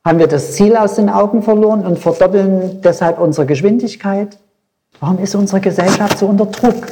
Haben 0.05 0.19
wir 0.19 0.27
das 0.27 0.53
Ziel 0.53 0.77
aus 0.77 0.95
den 0.95 1.09
Augen 1.09 1.43
verloren 1.43 1.85
und 1.85 1.99
verdoppeln 1.99 2.81
deshalb 2.81 3.19
unsere 3.19 3.45
Geschwindigkeit? 3.45 4.37
Warum 4.99 5.19
ist 5.19 5.35
unsere 5.35 5.59
Gesellschaft 5.59 6.17
so 6.17 6.27
unter 6.27 6.45
Druck? 6.45 6.87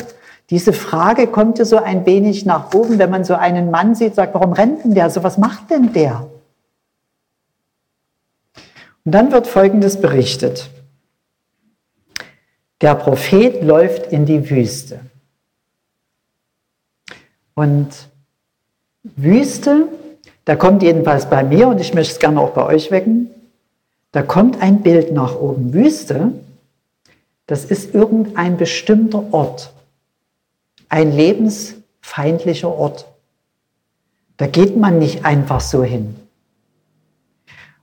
Diese 0.50 0.74
Frage 0.74 1.28
kommt 1.28 1.60
ja 1.60 1.66
so 1.66 1.78
ein 1.78 2.06
wenig 2.06 2.46
nach 2.46 2.74
oben, 2.74 2.98
wenn 2.98 3.12
man 3.12 3.24
so 3.24 3.36
einen 3.36 3.70
Mann 3.70 3.94
sieht, 3.94 4.16
sagt, 4.16 4.34
warum 4.34 4.54
rennt 4.54 4.84
denn 4.84 4.96
der? 4.96 5.10
So 5.10 5.24
was 5.24 5.38
macht 5.38 5.70
denn 5.70 5.94
der? 5.94 6.28
Und 9.06 9.12
dann 9.12 9.32
wird 9.32 9.48
Folgendes 9.48 10.02
berichtet. 10.02 10.70
Der 12.82 12.96
Prophet 12.96 13.64
läuft 13.64 14.12
in 14.12 14.26
die 14.26 14.50
Wüste. 14.50 15.02
Und 17.54 17.90
Wüste, 19.04 19.88
da 20.46 20.56
kommt 20.56 20.82
jedenfalls 20.82 21.30
bei 21.30 21.44
mir 21.44 21.68
und 21.68 21.80
ich 21.80 21.94
möchte 21.94 22.14
es 22.14 22.20
gerne 22.20 22.40
auch 22.40 22.52
bei 22.52 22.66
euch 22.66 22.90
wecken, 22.90 23.30
da 24.12 24.24
kommt 24.24 24.62
ein 24.62 24.82
Bild 24.82 25.12
nach 25.12 25.36
oben. 25.36 25.74
Wüste, 25.74 26.32
das 27.48 27.66
ist 27.66 27.94
irgendein 27.94 28.58
bestimmter 28.58 29.24
Ort, 29.32 29.74
ein 30.90 31.12
lebensfeindlicher 31.12 32.68
Ort. 32.68 33.06
Da 34.38 34.48
geht 34.48 34.76
man 34.76 35.00
nicht 35.00 35.26
einfach 35.26 35.62
so 35.62 35.84
hin. 35.84 36.16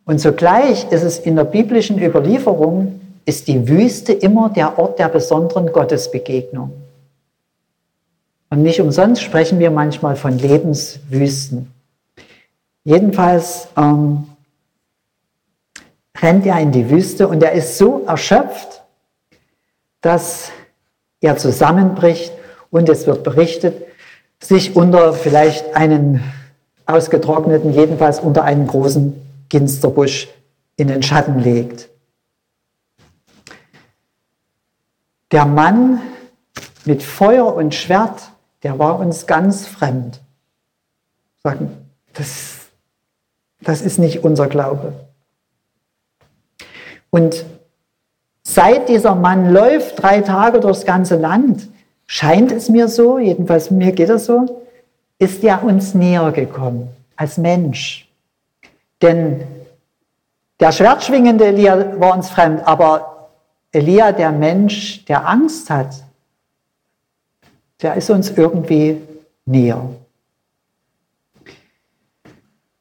Und 0.04 0.20
zugleich 0.20 0.90
ist 0.90 1.02
es 1.02 1.18
in 1.18 1.36
der 1.36 1.44
biblischen 1.44 2.02
Überlieferung, 2.02 3.00
ist 3.24 3.48
die 3.48 3.68
Wüste 3.68 4.12
immer 4.12 4.50
der 4.50 4.78
Ort 4.78 4.98
der 4.98 5.08
besonderen 5.08 5.72
Gottesbegegnung. 5.72 6.72
Und 8.48 8.62
nicht 8.62 8.80
umsonst 8.80 9.22
sprechen 9.22 9.58
wir 9.58 9.70
manchmal 9.70 10.14
von 10.14 10.38
Lebenswüsten. 10.38 11.72
Jedenfalls 12.84 13.66
ähm, 13.76 14.28
rennt 16.16 16.46
er 16.46 16.60
in 16.60 16.70
die 16.70 16.88
Wüste 16.88 17.26
und 17.26 17.42
er 17.42 17.52
ist 17.52 17.76
so 17.76 18.04
erschöpft, 18.06 18.84
dass 20.00 20.52
er 21.20 21.36
zusammenbricht 21.36 22.32
und 22.76 22.90
es 22.90 23.06
wird 23.06 23.24
berichtet, 23.24 23.86
sich 24.38 24.76
unter 24.76 25.14
vielleicht 25.14 25.74
einen 25.74 26.22
ausgetrockneten, 26.84 27.72
jedenfalls 27.72 28.20
unter 28.20 28.44
einen 28.44 28.66
großen 28.66 29.14
Ginsterbusch 29.48 30.28
in 30.76 30.88
den 30.88 31.02
Schatten 31.02 31.38
legt. 31.38 31.88
Der 35.32 35.46
Mann 35.46 36.02
mit 36.84 37.02
Feuer 37.02 37.54
und 37.54 37.74
Schwert, 37.74 38.30
der 38.62 38.78
war 38.78 38.98
uns 39.00 39.26
ganz 39.26 39.66
fremd. 39.66 40.20
Sagen, 41.42 41.88
das, 42.12 42.66
das 43.62 43.80
ist 43.80 43.98
nicht 43.98 44.22
unser 44.22 44.48
Glaube. 44.48 44.92
Und 47.08 47.46
seit 48.42 48.90
dieser 48.90 49.14
Mann 49.14 49.50
läuft 49.50 50.02
drei 50.02 50.20
Tage 50.20 50.60
durchs 50.60 50.84
ganze 50.84 51.16
Land, 51.16 51.68
scheint 52.06 52.52
es 52.52 52.68
mir 52.68 52.88
so, 52.88 53.18
jedenfalls 53.18 53.70
mir 53.70 53.92
geht 53.92 54.10
es 54.10 54.26
so, 54.26 54.64
ist 55.18 55.42
er 55.44 55.62
uns 55.64 55.94
näher 55.94 56.32
gekommen 56.32 56.88
als 57.16 57.38
Mensch. 57.38 58.08
Denn 59.02 59.42
der 60.60 60.72
schwertschwingende 60.72 61.46
Elia 61.46 62.00
war 62.00 62.16
uns 62.16 62.30
fremd, 62.30 62.66
aber 62.66 63.28
Elia, 63.72 64.12
der 64.12 64.32
Mensch, 64.32 65.04
der 65.04 65.28
Angst 65.28 65.68
hat, 65.68 66.04
der 67.82 67.94
ist 67.94 68.08
uns 68.08 68.30
irgendwie 68.30 69.02
näher. 69.44 69.90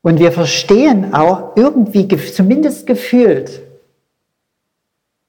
Und 0.01 0.19
wir 0.19 0.31
verstehen 0.31 1.13
auch 1.13 1.57
irgendwie, 1.57 2.07
zumindest 2.31 2.85
gefühlt, 2.85 3.61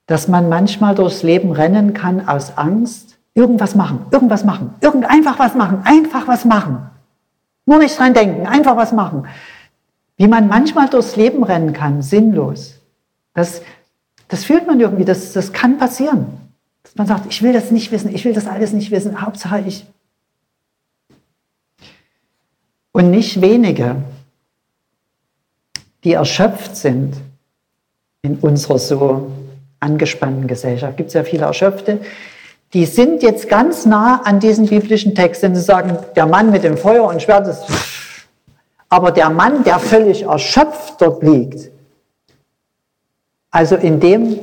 dass 0.05 0.27
man 0.27 0.47
manchmal 0.47 0.95
durchs 0.95 1.23
Leben 1.23 1.51
rennen 1.51 1.93
kann 1.93 2.27
aus 2.27 2.57
Angst, 2.57 3.16
irgendwas 3.37 3.75
machen, 3.75 4.03
irgendwas 4.09 4.43
machen, 4.43 4.73
irgend 4.81 5.05
einfach 5.05 5.37
was 5.37 5.53
machen, 5.53 5.81
einfach 5.85 6.27
was 6.27 6.43
machen. 6.43 6.89
Nur 7.67 7.77
nicht 7.77 7.97
dran 7.97 8.15
denken, 8.15 8.47
einfach 8.47 8.75
was 8.75 8.91
machen. 8.91 9.27
Wie 10.17 10.27
man 10.27 10.47
manchmal 10.47 10.89
durchs 10.89 11.15
Leben 11.15 11.43
rennen 11.43 11.71
kann, 11.71 12.01
sinnlos. 12.01 12.79
Das, 13.35 13.61
das 14.27 14.43
fühlt 14.43 14.65
man 14.65 14.79
irgendwie, 14.79 15.05
das, 15.05 15.33
das 15.33 15.53
kann 15.53 15.77
passieren. 15.77 16.25
Dass 16.81 16.95
man 16.95 17.05
sagt, 17.05 17.27
ich 17.29 17.43
will 17.43 17.53
das 17.53 17.69
nicht 17.69 17.91
wissen, 17.91 18.13
ich 18.13 18.25
will 18.25 18.33
das 18.33 18.47
alles 18.47 18.73
nicht 18.73 18.89
wissen, 18.89 19.21
Hauptsache 19.21 19.59
ich. 19.59 19.85
Und 22.91 23.11
nicht 23.11 23.39
wenige, 23.41 23.97
die 26.03 26.13
erschöpft 26.13 26.75
sind 26.75 27.13
in 28.23 28.37
unserer 28.39 28.79
so 28.79 29.31
angespannten 29.79 30.47
Gesellschaft. 30.47 30.97
Gibt 30.97 31.09
es 31.09 31.13
ja 31.13 31.23
viele 31.23 31.45
Erschöpfte, 31.45 31.99
die 32.73 32.85
sind 32.85 33.23
jetzt 33.23 33.47
ganz 33.47 33.85
nah 33.85 34.21
an 34.23 34.39
diesem 34.39 34.67
biblischen 34.67 35.15
Text, 35.15 35.43
denn 35.43 35.55
sie 35.55 35.61
sagen, 35.61 35.97
der 36.15 36.25
Mann 36.25 36.51
mit 36.51 36.63
dem 36.63 36.77
Feuer 36.77 37.05
und 37.05 37.21
Schwert 37.21 37.47
ist. 37.47 37.63
Aber 38.89 39.11
der 39.11 39.29
Mann, 39.29 39.63
der 39.63 39.79
völlig 39.79 40.23
erschöpft 40.23 41.01
dort 41.01 41.23
liegt, 41.23 41.71
also 43.51 43.75
in 43.75 43.99
dem 43.99 44.39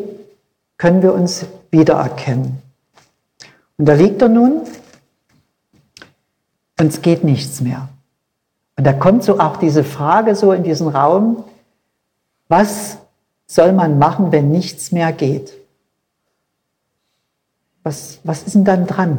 können 0.76 1.02
wir 1.02 1.14
uns 1.14 1.46
wiedererkennen. 1.70 2.62
Und 3.76 3.87
da 3.87 3.94
liegt 3.94 4.22
er 4.22 4.28
nun 4.28 4.62
und 6.78 6.87
es 6.87 7.02
geht 7.02 7.24
nichts 7.24 7.60
mehr. 7.60 7.88
Und 8.76 8.84
da 8.84 8.92
kommt 8.92 9.24
so 9.24 9.38
auch 9.38 9.56
diese 9.56 9.84
Frage 9.84 10.34
so 10.34 10.52
in 10.52 10.62
diesen 10.62 10.88
Raum, 10.88 11.44
was 12.48 12.98
soll 13.46 13.72
man 13.72 13.98
machen, 13.98 14.32
wenn 14.32 14.50
nichts 14.50 14.92
mehr 14.92 15.12
geht? 15.12 15.52
Was, 17.85 18.18
was 18.25 18.42
ist 18.42 18.55
denn 18.55 18.64
dann 18.64 18.87
dran? 18.87 19.18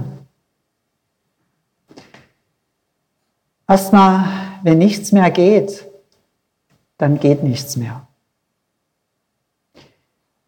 Erstmal, 3.67 4.25
wenn 4.63 4.79
nichts 4.79 5.11
mehr 5.11 5.31
geht, 5.31 5.85
dann 6.97 7.19
geht 7.19 7.43
nichts 7.43 7.77
mehr. 7.77 8.07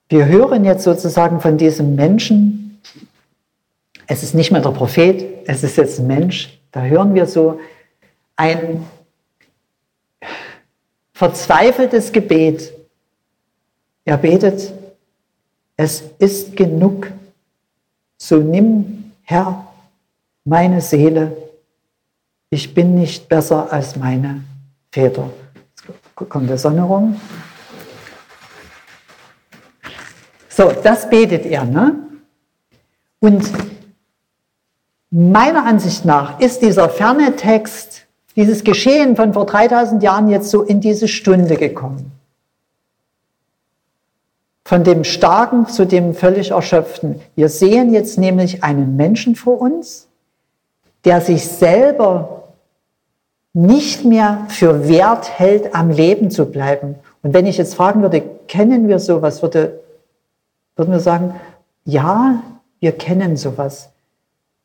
Wir 0.10 0.26
hören 0.26 0.66
jetzt 0.66 0.84
sozusagen 0.84 1.42
von 1.42 1.58
diesem 1.58 1.96
Menschen, 1.96 2.82
es 4.08 4.24
ist 4.24 4.34
nicht 4.34 4.52
mehr 4.52 4.62
der 4.62 4.72
Prophet, 4.72 5.48
es 5.48 5.64
ist 5.64 5.78
jetzt 5.78 6.00
ein 6.00 6.08
Mensch, 6.08 6.60
da 6.72 6.82
hören 6.82 7.14
wir 7.14 7.28
so 7.28 7.60
ein 8.36 8.86
verzweifeltes 11.14 12.12
Gebet. 12.12 12.74
Er 14.06 14.18
betet, 14.18 14.72
es 15.76 16.02
ist 16.20 16.56
genug, 16.56 17.12
so 18.18 18.38
nimm, 18.38 19.12
Herr, 19.24 19.68
meine 20.44 20.82
Seele, 20.82 21.36
ich 22.50 22.74
bin 22.74 22.96
nicht 22.96 23.28
besser 23.30 23.72
als 23.72 23.96
meine 23.96 24.44
Väter. 24.92 25.30
Jetzt 25.76 26.30
kommt 26.30 26.50
der 26.50 26.58
Sonne 26.58 26.84
rum. 26.84 27.20
So, 30.50 30.72
das 30.72 31.10
betet 31.10 31.46
er. 31.46 31.66
Ne? 31.66 31.96
Und 33.20 33.52
meiner 35.12 35.66
Ansicht 35.66 36.06
nach 36.06 36.40
ist 36.40 36.62
dieser 36.62 36.90
ferne 36.90 37.36
Text, 37.36 38.08
dieses 38.36 38.64
Geschehen 38.64 39.16
von 39.16 39.34
vor 39.34 39.46
3000 39.46 40.02
Jahren 40.02 40.30
jetzt 40.30 40.50
so 40.50 40.64
in 40.64 40.82
diese 40.82 41.08
Stunde 41.08 41.58
gekommen. 41.58 42.17
Von 44.68 44.84
dem 44.84 45.06
Starken 45.06 45.66
zu 45.68 45.86
dem 45.86 46.14
völlig 46.14 46.52
Erschöpften. 46.52 47.22
Wir 47.36 47.48
sehen 47.48 47.94
jetzt 47.94 48.18
nämlich 48.18 48.66
einen 48.66 48.98
Menschen 48.98 49.38
vor 49.38 49.62
uns, 49.62 50.10
der 51.06 51.22
sich 51.22 51.48
selber 51.48 52.50
nicht 53.54 54.04
mehr 54.04 54.46
für 54.50 54.90
wert 54.90 55.40
hält, 55.40 55.74
am 55.74 55.90
Leben 55.90 56.32
zu 56.32 56.48
bleiben. 56.48 56.96
Und 57.24 57.34
wenn 57.34 57.46
ich 57.46 57.58
jetzt 57.58 57.76
fragen 57.76 58.02
würde, 58.02 58.22
kennen 58.50 58.90
wir 58.90 59.00
sowas, 59.00 59.42
würde, 59.42 59.80
würden 60.76 60.92
wir 60.92 61.00
sagen, 61.00 61.36
ja, 61.86 62.44
wir 62.82 62.92
kennen 62.92 63.38
sowas. 63.38 63.90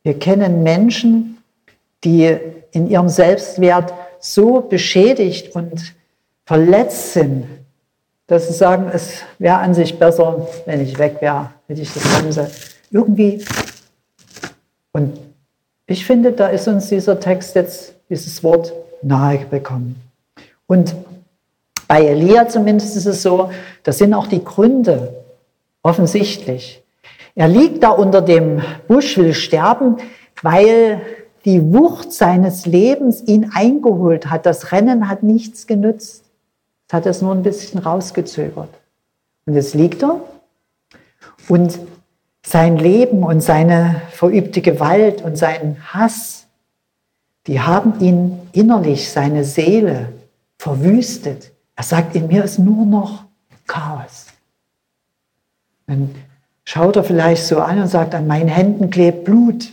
Wir 0.03 0.19
kennen 0.19 0.63
Menschen, 0.63 1.37
die 2.03 2.37
in 2.71 2.89
ihrem 2.89 3.07
Selbstwert 3.07 3.93
so 4.19 4.59
beschädigt 4.59 5.55
und 5.55 5.95
verletzt 6.45 7.13
sind, 7.13 7.45
dass 8.27 8.47
sie 8.47 8.53
sagen, 8.53 8.89
es 8.93 9.21
wäre 9.39 9.57
an 9.57 9.73
sich 9.73 9.97
besser, 9.99 10.47
wenn 10.65 10.81
ich 10.81 10.97
weg 10.97 11.17
wäre, 11.19 11.51
hätte 11.67 11.81
ich 11.81 11.93
das 11.93 12.03
Ganze 12.03 12.49
irgendwie. 12.91 13.43
Und 14.91 15.17
ich 15.87 16.05
finde, 16.05 16.31
da 16.31 16.47
ist 16.47 16.67
uns 16.67 16.87
dieser 16.87 17.19
Text 17.19 17.55
jetzt, 17.55 17.95
dieses 18.09 18.43
Wort 18.43 18.73
nahe 19.01 19.39
bekommen. 19.49 20.01
Und 20.67 20.95
bei 21.87 22.05
Elia 22.05 22.47
zumindest 22.47 22.95
ist 22.95 23.05
es 23.05 23.21
so, 23.21 23.51
das 23.83 23.97
sind 23.97 24.13
auch 24.13 24.27
die 24.27 24.43
Gründe 24.43 25.13
offensichtlich. 25.81 26.81
Er 27.35 27.47
liegt 27.47 27.83
da 27.83 27.89
unter 27.89 28.21
dem 28.21 28.61
Busch, 28.87 29.17
will 29.17 29.33
sterben, 29.33 29.97
weil 30.41 31.01
die 31.45 31.73
Wucht 31.73 32.13
seines 32.13 32.65
Lebens 32.65 33.21
ihn 33.27 33.51
eingeholt 33.53 34.29
hat. 34.29 34.45
Das 34.45 34.71
Rennen 34.71 35.09
hat 35.09 35.23
nichts 35.23 35.67
genützt 35.67 36.22
hat 36.93 37.05
es 37.07 37.21
nur 37.21 37.33
ein 37.33 37.43
bisschen 37.43 37.79
rausgezögert. 37.79 38.69
Und 39.45 39.55
jetzt 39.55 39.73
liegt 39.73 40.03
er 40.03 40.21
und 41.49 41.79
sein 42.45 42.77
Leben 42.77 43.23
und 43.23 43.41
seine 43.41 44.01
verübte 44.11 44.61
Gewalt 44.61 45.21
und 45.21 45.37
sein 45.37 45.77
Hass, 45.91 46.45
die 47.47 47.59
haben 47.59 47.99
ihn 47.99 48.39
innerlich, 48.53 49.09
seine 49.11 49.43
Seele 49.43 50.13
verwüstet. 50.57 51.51
Er 51.75 51.83
sagt, 51.83 52.15
in 52.15 52.27
mir 52.27 52.43
ist 52.43 52.59
nur 52.59 52.85
noch 52.85 53.23
Chaos. 53.65 54.27
Dann 55.87 56.13
schaut 56.63 56.95
er 56.95 57.03
vielleicht 57.03 57.45
so 57.45 57.59
an 57.59 57.79
und 57.81 57.87
sagt, 57.87 58.13
an 58.13 58.27
meinen 58.27 58.49
Händen 58.49 58.89
klebt 58.89 59.23
Blut. 59.23 59.71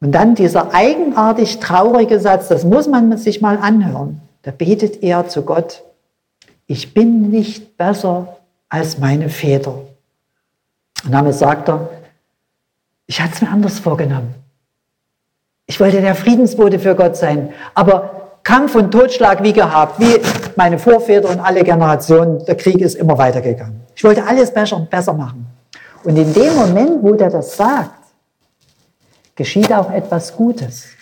Und 0.00 0.12
dann 0.12 0.34
dieser 0.34 0.72
eigenartig 0.74 1.58
traurige 1.58 2.20
Satz, 2.20 2.48
das 2.48 2.64
muss 2.64 2.86
man 2.86 3.16
sich 3.18 3.40
mal 3.40 3.58
anhören. 3.58 4.20
Da 4.46 4.52
betet 4.52 5.02
er 5.02 5.26
zu 5.26 5.42
Gott, 5.42 5.82
ich 6.68 6.94
bin 6.94 7.30
nicht 7.30 7.76
besser 7.76 8.36
als 8.68 8.96
meine 8.96 9.28
Väter. 9.28 9.74
Und 11.04 11.10
damit 11.10 11.34
sagt 11.34 11.68
er, 11.68 11.88
ich 13.08 13.20
hatte 13.20 13.32
es 13.34 13.42
mir 13.42 13.50
anders 13.50 13.80
vorgenommen. 13.80 14.36
Ich 15.66 15.80
wollte 15.80 16.00
der 16.00 16.14
Friedensbote 16.14 16.78
für 16.78 16.94
Gott 16.94 17.16
sein, 17.16 17.52
aber 17.74 18.38
Kampf 18.44 18.76
und 18.76 18.92
Totschlag 18.92 19.42
wie 19.42 19.52
gehabt, 19.52 19.98
wie 19.98 20.20
meine 20.54 20.78
Vorväter 20.78 21.28
und 21.28 21.40
alle 21.40 21.64
Generationen, 21.64 22.44
der 22.46 22.56
Krieg 22.56 22.80
ist 22.80 22.94
immer 22.94 23.18
weitergegangen. 23.18 23.80
Ich 23.96 24.04
wollte 24.04 24.24
alles 24.24 24.54
besser, 24.54 24.78
besser 24.88 25.12
machen. 25.12 25.44
Und 26.04 26.16
in 26.16 26.32
dem 26.32 26.54
Moment, 26.54 27.02
wo 27.02 27.14
der 27.14 27.30
das 27.30 27.56
sagt, 27.56 27.98
geschieht 29.34 29.72
auch 29.72 29.90
etwas 29.90 30.36
Gutes. 30.36 30.95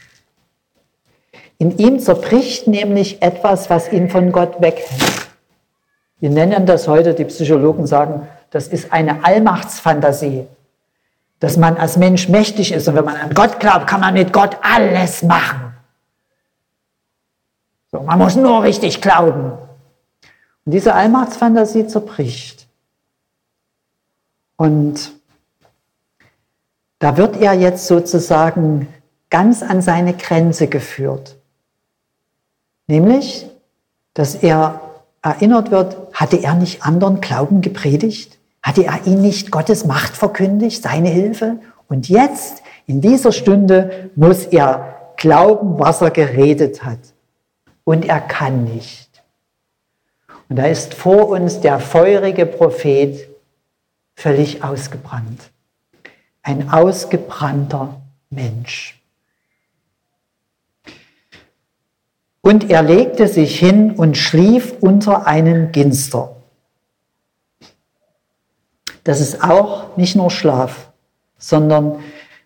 In 1.58 1.78
ihm 1.78 2.00
zerbricht 2.00 2.66
nämlich 2.66 3.22
etwas, 3.22 3.70
was 3.70 3.92
ihn 3.92 4.10
von 4.10 4.32
Gott 4.32 4.60
weghält. 4.60 5.28
Wir 6.20 6.30
nennen 6.30 6.66
das 6.66 6.88
heute, 6.88 7.14
die 7.14 7.24
Psychologen 7.24 7.86
sagen, 7.86 8.28
das 8.50 8.68
ist 8.68 8.92
eine 8.92 9.24
Allmachtsfantasie. 9.24 10.46
Dass 11.40 11.56
man 11.56 11.76
als 11.76 11.96
Mensch 11.96 12.28
mächtig 12.28 12.72
ist 12.72 12.88
und 12.88 12.94
wenn 12.94 13.04
man 13.04 13.16
an 13.16 13.34
Gott 13.34 13.60
glaubt, 13.60 13.86
kann 13.86 14.00
man 14.00 14.14
mit 14.14 14.32
Gott 14.32 14.56
alles 14.62 15.22
machen. 15.22 15.74
So, 17.92 18.00
man 18.00 18.18
muss 18.18 18.36
nur 18.36 18.62
richtig 18.62 19.00
glauben. 19.00 19.52
Und 20.64 20.72
diese 20.72 20.94
Allmachtsfantasie 20.94 21.86
zerbricht. 21.86 22.66
Und 24.56 25.12
da 26.98 27.16
wird 27.16 27.36
er 27.36 27.52
jetzt 27.52 27.86
sozusagen 27.86 28.88
ganz 29.30 29.62
an 29.62 29.82
seine 29.82 30.14
Grenze 30.14 30.68
geführt. 30.68 31.36
Nämlich, 32.86 33.46
dass 34.12 34.34
er 34.34 34.80
erinnert 35.22 35.70
wird, 35.70 35.96
hatte 36.12 36.36
er 36.36 36.54
nicht 36.54 36.82
anderen 36.84 37.20
Glauben 37.20 37.62
gepredigt? 37.62 38.38
Hatte 38.62 38.84
er 38.84 39.06
ihn 39.06 39.22
nicht 39.22 39.50
Gottes 39.50 39.84
Macht 39.84 40.16
verkündigt, 40.16 40.82
seine 40.82 41.08
Hilfe? 41.08 41.58
Und 41.88 42.08
jetzt, 42.08 42.62
in 42.86 43.00
dieser 43.00 43.32
Stunde, 43.32 44.10
muss 44.16 44.44
er 44.44 45.12
glauben, 45.16 45.78
was 45.78 46.00
er 46.02 46.10
geredet 46.10 46.84
hat. 46.84 46.98
Und 47.84 48.06
er 48.06 48.20
kann 48.20 48.64
nicht. 48.64 49.10
Und 50.48 50.56
da 50.56 50.66
ist 50.66 50.94
vor 50.94 51.28
uns 51.28 51.60
der 51.60 51.80
feurige 51.80 52.46
Prophet 52.46 53.28
völlig 54.14 54.62
ausgebrannt. 54.62 55.50
Ein 56.42 56.70
ausgebrannter 56.70 58.00
Mensch. 58.30 59.02
Und 62.44 62.68
er 62.68 62.82
legte 62.82 63.26
sich 63.26 63.58
hin 63.58 63.92
und 63.92 64.18
schlief 64.18 64.74
unter 64.80 65.26
einem 65.26 65.72
Ginster. 65.72 66.36
Das 69.02 69.22
ist 69.22 69.42
auch 69.42 69.96
nicht 69.96 70.14
nur 70.14 70.30
Schlaf, 70.30 70.90
sondern 71.38 72.00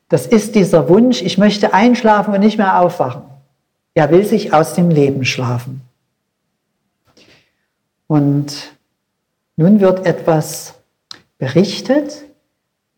das 0.09 0.25
ist 0.25 0.55
dieser 0.55 0.89
Wunsch, 0.89 1.21
ich 1.21 1.37
möchte 1.37 1.75
einschlafen 1.75 2.33
und 2.33 2.39
nicht 2.39 2.59
mehr 2.59 2.81
aufwachen. 2.81 3.23
Er 3.93 4.09
will 4.13 4.25
sich 4.25 4.53
aus 4.55 4.75
dem 4.75 4.89
Leben 4.89 5.25
schlafen. 5.25 5.83
Und 8.07 8.73
nun 9.57 9.81
wird 9.81 10.07
etwas 10.07 10.75
berichtet, 11.39 12.23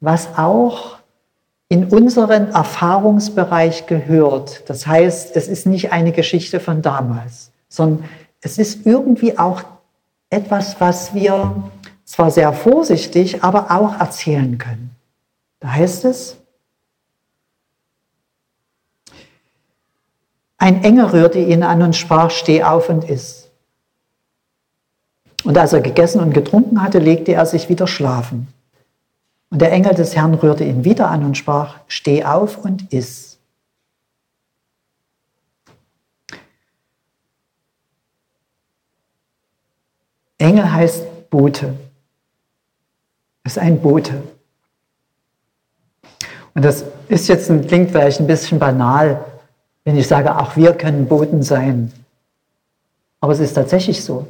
was 0.00 0.36
auch 0.36 0.98
in 1.70 1.84
unseren 1.84 2.48
Erfahrungsbereich 2.48 3.86
gehört. 3.86 4.68
Das 4.68 4.86
heißt, 4.88 5.36
es 5.36 5.46
ist 5.46 5.66
nicht 5.66 5.92
eine 5.92 6.10
Geschichte 6.10 6.58
von 6.58 6.82
damals, 6.82 7.52
sondern 7.68 8.08
es 8.42 8.58
ist 8.58 8.84
irgendwie 8.84 9.38
auch 9.38 9.62
etwas, 10.30 10.80
was 10.80 11.14
wir 11.14 11.70
zwar 12.04 12.32
sehr 12.32 12.52
vorsichtig, 12.52 13.44
aber 13.44 13.70
auch 13.70 14.00
erzählen 14.00 14.58
können. 14.58 14.96
Da 15.60 15.72
heißt 15.72 16.06
es, 16.06 16.38
ein 20.58 20.82
Engel 20.82 21.06
rührte 21.06 21.38
ihn 21.38 21.62
an 21.62 21.82
und 21.82 21.94
sprach, 21.94 22.32
steh 22.32 22.64
auf 22.64 22.88
und 22.88 23.08
iss. 23.08 23.48
Und 25.44 25.56
als 25.56 25.72
er 25.72 25.80
gegessen 25.80 26.20
und 26.20 26.34
getrunken 26.34 26.82
hatte, 26.82 26.98
legte 26.98 27.32
er 27.32 27.46
sich 27.46 27.68
wieder 27.68 27.86
schlafen. 27.86 28.48
Und 29.50 29.60
der 29.60 29.72
Engel 29.72 29.94
des 29.94 30.14
Herrn 30.14 30.34
rührte 30.34 30.64
ihn 30.64 30.84
wieder 30.84 31.08
an 31.08 31.24
und 31.24 31.36
sprach, 31.36 31.80
steh 31.88 32.24
auf 32.24 32.58
und 32.58 32.92
iss. 32.92 33.38
Engel 40.38 40.72
heißt 40.72 41.30
Bote. 41.30 41.74
Ist 43.44 43.58
ein 43.58 43.80
Bote. 43.80 44.22
Und 46.54 46.64
das 46.64 46.84
ist 47.08 47.28
jetzt 47.28 47.50
ein, 47.50 47.66
klingt 47.66 47.90
vielleicht 47.90 48.20
ein 48.20 48.26
bisschen 48.26 48.58
banal, 48.58 49.24
wenn 49.84 49.96
ich 49.96 50.06
sage, 50.06 50.36
auch 50.36 50.56
wir 50.56 50.72
können 50.74 51.06
Boten 51.06 51.42
sein. 51.42 51.92
Aber 53.20 53.32
es 53.32 53.40
ist 53.40 53.54
tatsächlich 53.54 54.02
so. 54.02 54.26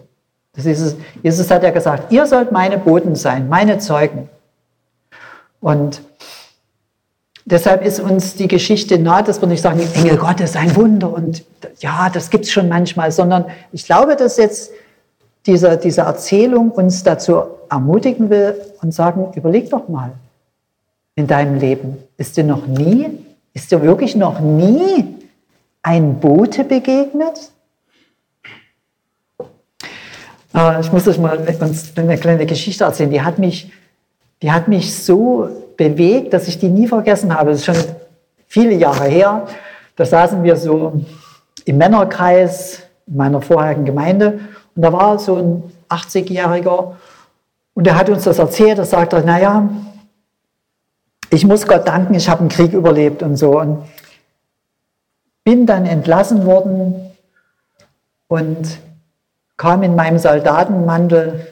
Das 0.52 0.66
ist 0.66 0.80
es. 0.80 0.96
Jesus 1.22 1.50
hat 1.50 1.62
ja 1.62 1.70
gesagt, 1.70 2.10
ihr 2.10 2.26
sollt 2.26 2.50
meine 2.50 2.78
Boten 2.78 3.14
sein, 3.14 3.48
meine 3.48 3.78
Zeugen. 3.78 4.28
Und 5.60 6.02
deshalb 7.44 7.84
ist 7.84 8.00
uns 8.00 8.34
die 8.34 8.48
Geschichte 8.48 8.98
nahe, 8.98 9.22
dass 9.22 9.40
wir 9.40 9.48
nicht 9.48 9.62
sagen, 9.62 9.80
Engel 9.94 10.16
Gottes, 10.16 10.56
ein 10.56 10.74
Wunder 10.76 11.12
und 11.12 11.44
ja, 11.80 12.08
das 12.10 12.30
gibt 12.30 12.44
es 12.44 12.50
schon 12.50 12.68
manchmal, 12.68 13.12
sondern 13.12 13.46
ich 13.72 13.84
glaube, 13.84 14.16
dass 14.16 14.36
jetzt 14.36 14.70
diese, 15.46 15.76
diese 15.76 16.02
Erzählung 16.02 16.70
uns 16.70 17.02
dazu 17.02 17.42
ermutigen 17.70 18.30
will 18.30 18.60
und 18.82 18.92
sagen, 18.92 19.32
überleg 19.34 19.70
doch 19.70 19.88
mal 19.88 20.12
in 21.14 21.26
deinem 21.26 21.58
Leben, 21.58 21.98
ist 22.16 22.36
dir 22.36 22.44
noch 22.44 22.66
nie, 22.66 23.10
ist 23.52 23.70
dir 23.70 23.82
wirklich 23.82 24.16
noch 24.16 24.40
nie 24.40 25.16
ein 25.82 26.20
Bote 26.20 26.64
begegnet? 26.64 27.50
Aber 30.52 30.80
ich 30.80 30.90
muss 30.92 31.06
euch 31.06 31.18
mal 31.18 31.38
eine 31.96 32.18
kleine 32.18 32.44
Geschichte 32.46 32.84
erzählen. 32.84 33.10
Die 33.10 33.22
hat 33.22 33.38
mich 33.38 33.70
die 34.42 34.50
hat 34.50 34.68
mich 34.68 34.94
so 34.94 35.48
bewegt, 35.76 36.32
dass 36.32 36.48
ich 36.48 36.58
die 36.58 36.68
nie 36.68 36.88
vergessen 36.88 37.34
habe. 37.34 37.50
Das 37.50 37.60
ist 37.60 37.66
schon 37.66 37.94
viele 38.46 38.74
Jahre 38.74 39.04
her. 39.04 39.46
Da 39.96 40.04
saßen 40.04 40.42
wir 40.42 40.56
so 40.56 41.00
im 41.64 41.78
Männerkreis 41.78 42.82
in 43.06 43.16
meiner 43.16 43.42
vorherigen 43.42 43.84
Gemeinde 43.84 44.40
und 44.74 44.82
da 44.82 44.92
war 44.92 45.18
so 45.18 45.36
ein 45.36 45.62
80-Jähriger 45.88 46.92
und 47.74 47.86
der 47.86 47.96
hat 47.96 48.08
uns 48.08 48.24
das 48.24 48.38
erzählt. 48.38 48.78
Da 48.78 48.84
sagte 48.84 49.16
er, 49.16 49.22
naja, 49.22 49.68
ich 51.30 51.46
muss 51.46 51.66
Gott 51.66 51.86
danken, 51.86 52.14
ich 52.14 52.28
habe 52.28 52.40
einen 52.40 52.48
Krieg 52.48 52.72
überlebt 52.72 53.22
und 53.22 53.36
so. 53.36 53.60
Und 53.60 53.84
bin 55.44 55.66
dann 55.66 55.86
entlassen 55.86 56.44
worden 56.44 57.12
und 58.28 58.78
kam 59.56 59.82
in 59.82 59.94
meinem 59.94 60.18
Soldatenmantel 60.18 61.46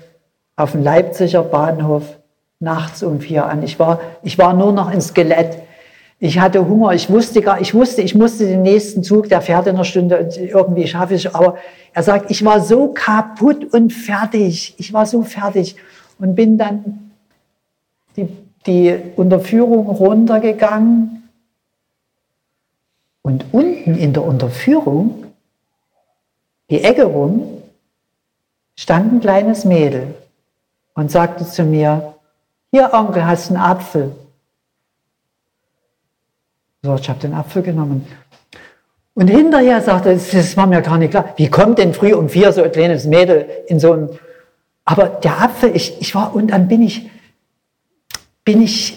auf 0.56 0.72
den 0.72 0.82
Leipziger 0.82 1.42
Bahnhof 1.42 2.17
nachts 2.60 3.02
um 3.02 3.20
vier 3.20 3.46
an. 3.46 3.62
Ich 3.62 3.78
war, 3.78 4.00
ich 4.22 4.38
war 4.38 4.54
nur 4.54 4.72
noch 4.72 4.88
ein 4.88 5.00
Skelett. 5.00 5.58
Ich 6.18 6.40
hatte 6.40 6.66
Hunger. 6.66 6.92
Ich 6.92 7.08
wusste 7.10 7.40
gar, 7.40 7.60
ich 7.60 7.74
wusste, 7.74 8.02
ich 8.02 8.14
musste 8.14 8.46
den 8.46 8.62
nächsten 8.62 9.04
Zug, 9.04 9.28
der 9.28 9.40
fährt 9.40 9.66
in 9.68 9.76
einer 9.76 9.84
Stunde 9.84 10.18
und 10.18 10.36
irgendwie 10.36 10.86
schaffe 10.86 11.14
ich. 11.14 11.34
Aber 11.34 11.58
er 11.92 12.02
sagt, 12.02 12.30
ich 12.30 12.44
war 12.44 12.60
so 12.60 12.88
kaputt 12.88 13.72
und 13.72 13.92
fertig. 13.92 14.74
Ich 14.78 14.92
war 14.92 15.06
so 15.06 15.22
fertig 15.22 15.76
und 16.18 16.34
bin 16.34 16.58
dann 16.58 17.12
die, 18.16 18.28
die 18.66 18.98
Unterführung 19.14 19.86
runtergegangen. 19.86 21.14
Und 23.22 23.44
unten 23.52 23.94
in 23.96 24.12
der 24.12 24.24
Unterführung, 24.24 25.24
die 26.70 26.82
Ecke 26.82 27.04
rum, 27.04 27.62
stand 28.74 29.12
ein 29.12 29.20
kleines 29.20 29.64
Mädel 29.64 30.14
und 30.94 31.10
sagte 31.10 31.44
zu 31.44 31.62
mir, 31.62 32.14
hier, 32.70 32.92
Onkel, 32.92 33.24
hast 33.26 33.48
einen 33.48 33.58
Apfel. 33.58 34.14
So, 36.82 36.94
ich 36.94 37.08
habe 37.08 37.18
den 37.18 37.34
Apfel 37.34 37.62
genommen. 37.62 38.06
Und 39.14 39.28
hinterher 39.28 39.80
sagte 39.80 40.10
er, 40.10 40.14
das 40.14 40.56
war 40.56 40.66
mir 40.66 40.80
gar 40.80 40.96
nicht 40.96 41.10
klar, 41.10 41.34
wie 41.36 41.50
kommt 41.50 41.78
denn 41.78 41.92
früh 41.92 42.14
um 42.14 42.28
vier 42.28 42.52
so 42.52 42.62
ein 42.62 42.70
kleines 42.70 43.04
Mädel 43.04 43.48
in 43.66 43.80
so 43.80 43.92
ein, 43.92 44.08
aber 44.84 45.06
der 45.08 45.42
Apfel, 45.42 45.74
ich, 45.74 46.00
ich 46.00 46.14
war, 46.14 46.34
und 46.34 46.48
dann 46.48 46.68
bin 46.68 46.82
ich, 46.82 47.10
bin 48.44 48.62
ich 48.62 48.96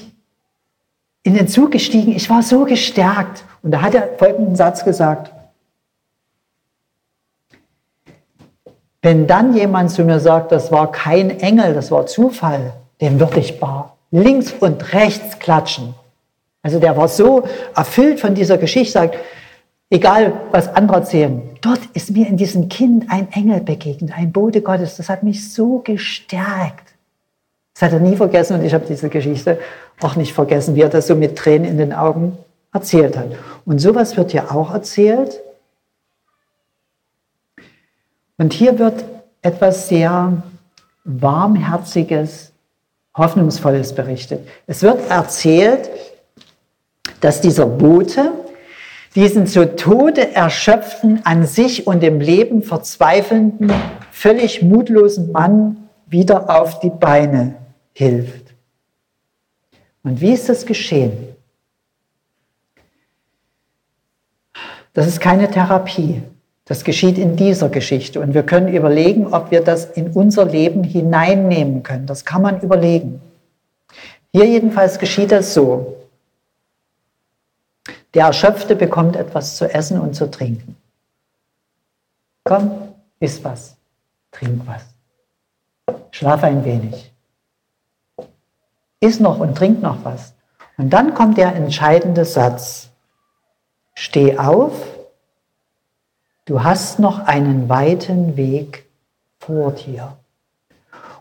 in 1.23 1.34
den 1.34 1.47
Zug 1.47 1.71
gestiegen, 1.71 2.12
ich 2.12 2.29
war 2.29 2.43
so 2.43 2.65
gestärkt. 2.65 3.43
Und 3.63 3.71
da 3.71 3.81
hat 3.81 3.95
er 3.95 4.10
folgenden 4.17 4.55
Satz 4.55 4.84
gesagt, 4.84 5.31
wenn 9.01 9.27
dann 9.27 9.55
jemand 9.55 9.91
zu 9.91 10.03
mir 10.03 10.19
sagt, 10.19 10.51
das 10.51 10.71
war 10.71 10.91
kein 10.91 11.39
Engel, 11.39 11.73
das 11.73 11.91
war 11.91 12.05
Zufall, 12.05 12.73
dem 13.01 13.19
würde 13.19 13.39
ich 13.39 13.59
bar 13.59 13.97
links 14.11 14.53
und 14.59 14.93
rechts 14.93 15.39
klatschen. 15.39 15.95
Also 16.61 16.79
der 16.79 16.95
war 16.95 17.07
so 17.07 17.43
erfüllt 17.75 18.19
von 18.19 18.35
dieser 18.35 18.57
Geschichte, 18.57 18.93
sagt, 18.93 19.17
egal 19.89 20.33
was 20.51 20.67
andere 20.67 20.97
erzählen, 20.97 21.41
dort 21.61 21.79
ist 21.93 22.11
mir 22.11 22.27
in 22.27 22.37
diesem 22.37 22.69
Kind 22.69 23.05
ein 23.09 23.31
Engel 23.31 23.61
begegnet, 23.61 24.11
ein 24.15 24.31
Bote 24.31 24.61
Gottes. 24.61 24.97
Das 24.97 25.09
hat 25.09 25.23
mich 25.23 25.51
so 25.51 25.79
gestärkt. 25.79 26.93
Das 27.73 27.83
hat 27.83 27.93
er 27.93 27.99
nie 27.99 28.15
vergessen 28.15 28.59
und 28.59 28.65
ich 28.65 28.73
habe 28.73 28.85
diese 28.87 29.09
Geschichte 29.09 29.57
auch 30.01 30.15
nicht 30.15 30.33
vergessen, 30.33 30.75
wie 30.75 30.81
er 30.81 30.89
das 30.89 31.07
so 31.07 31.15
mit 31.15 31.37
Tränen 31.37 31.67
in 31.67 31.77
den 31.77 31.93
Augen 31.93 32.37
erzählt 32.73 33.17
hat. 33.17 33.29
Und 33.65 33.79
sowas 33.79 34.17
wird 34.17 34.31
hier 34.31 34.51
auch 34.53 34.73
erzählt. 34.73 35.41
Und 38.37 38.53
hier 38.53 38.77
wird 38.77 39.03
etwas 39.41 39.87
sehr 39.87 40.43
warmherziges, 41.03 42.50
hoffnungsvolles 43.15 43.93
berichtet. 43.93 44.47
Es 44.67 44.84
wird 44.84 45.10
erzählt, 45.10 45.89
dass 47.19 47.41
dieser 47.41 47.65
Bote 47.65 48.32
diesen 49.15 49.45
zu 49.47 49.76
Tode 49.76 50.34
erschöpften, 50.34 51.26
an 51.26 51.45
sich 51.45 51.86
und 51.86 52.02
dem 52.02 52.21
Leben 52.21 52.63
verzweifelnden, 52.63 53.71
völlig 54.12 54.62
mutlosen 54.62 55.32
Mann 55.32 55.89
wieder 56.08 56.50
auf 56.50 56.80
die 56.80 56.89
Beine 56.89 57.56
hilft. 57.93 58.54
Und 60.04 60.21
wie 60.21 60.32
ist 60.32 60.50
das 60.50 60.65
geschehen? 60.65 61.36
Das 64.93 65.08
ist 65.08 65.19
keine 65.19 65.50
Therapie. 65.50 66.21
Das 66.65 66.84
geschieht 66.84 67.17
in 67.17 67.36
dieser 67.36 67.69
Geschichte. 67.69 68.19
Und 68.19 68.34
wir 68.34 68.43
können 68.43 68.74
überlegen, 68.74 69.34
ob 69.34 69.52
wir 69.52 69.63
das 69.63 69.86
in 69.86 70.12
unser 70.12 70.45
Leben 70.45 70.84
hineinnehmen 70.84 71.84
können. 71.84 72.06
Das 72.06 72.24
kann 72.26 72.41
man 72.41 72.62
überlegen. 72.62 73.21
Hier 74.32 74.45
jedenfalls 74.45 75.00
geschieht 75.00 75.32
das 75.32 75.54
so. 75.54 75.97
Der 78.13 78.28
Erschöpfte 78.28 78.76
bekommt 78.76 79.15
etwas 79.15 79.56
zu 79.58 79.74
essen 79.74 80.00
und 80.00 80.15
zu 80.15 80.30
trinken. 80.30 80.76
Komm, 82.43 82.71
iss 83.19 83.43
was, 83.43 83.76
trink 84.32 84.62
was. 84.65 84.84
Schlaf 86.12 86.43
ein 86.43 86.63
wenig. 86.65 87.12
Iss 89.00 89.19
noch 89.19 89.39
und 89.39 89.56
trink 89.56 89.82
noch 89.82 90.04
was. 90.04 90.34
Und 90.78 90.89
dann 90.91 91.13
kommt 91.13 91.38
der 91.38 91.56
entscheidende 91.56 92.26
Satz. 92.26 92.89
Steh 93.93 94.38
auf, 94.38 94.74
du 96.45 96.63
hast 96.63 96.99
noch 96.99 97.25
einen 97.25 97.69
weiten 97.69 98.38
Weg 98.38 98.86
vor 99.39 99.71
dir. 99.71 100.17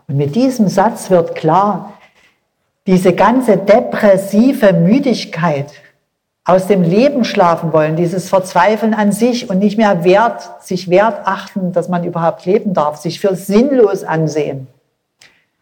Und 0.07 0.17
mit 0.17 0.35
diesem 0.35 0.67
Satz 0.67 1.09
wird 1.09 1.35
klar, 1.35 1.93
diese 2.87 3.13
ganze 3.13 3.57
depressive 3.57 4.73
Müdigkeit, 4.73 5.71
aus 6.43 6.67
dem 6.67 6.81
Leben 6.81 7.23
schlafen 7.23 7.71
wollen, 7.71 7.95
dieses 7.95 8.29
Verzweifeln 8.29 8.93
an 8.93 9.11
sich 9.11 9.49
und 9.49 9.59
nicht 9.59 9.77
mehr 9.77 10.03
wert, 10.03 10.63
sich 10.63 10.89
wert 10.89 11.21
achten, 11.25 11.71
dass 11.71 11.87
man 11.87 12.03
überhaupt 12.03 12.45
leben 12.45 12.73
darf, 12.73 12.97
sich 12.97 13.19
für 13.19 13.35
sinnlos 13.35 14.03
ansehen. 14.03 14.67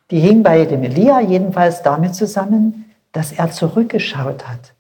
Die 0.10 0.20
hing 0.20 0.42
bei 0.42 0.66
dem 0.66 0.84
Elia 0.84 1.20
jedenfalls 1.20 1.84
damit 1.84 2.16
zusammen, 2.16 2.92
dass 3.12 3.32
er 3.34 3.52
zurückgeschaut 3.52 4.48
hat. 4.48 4.74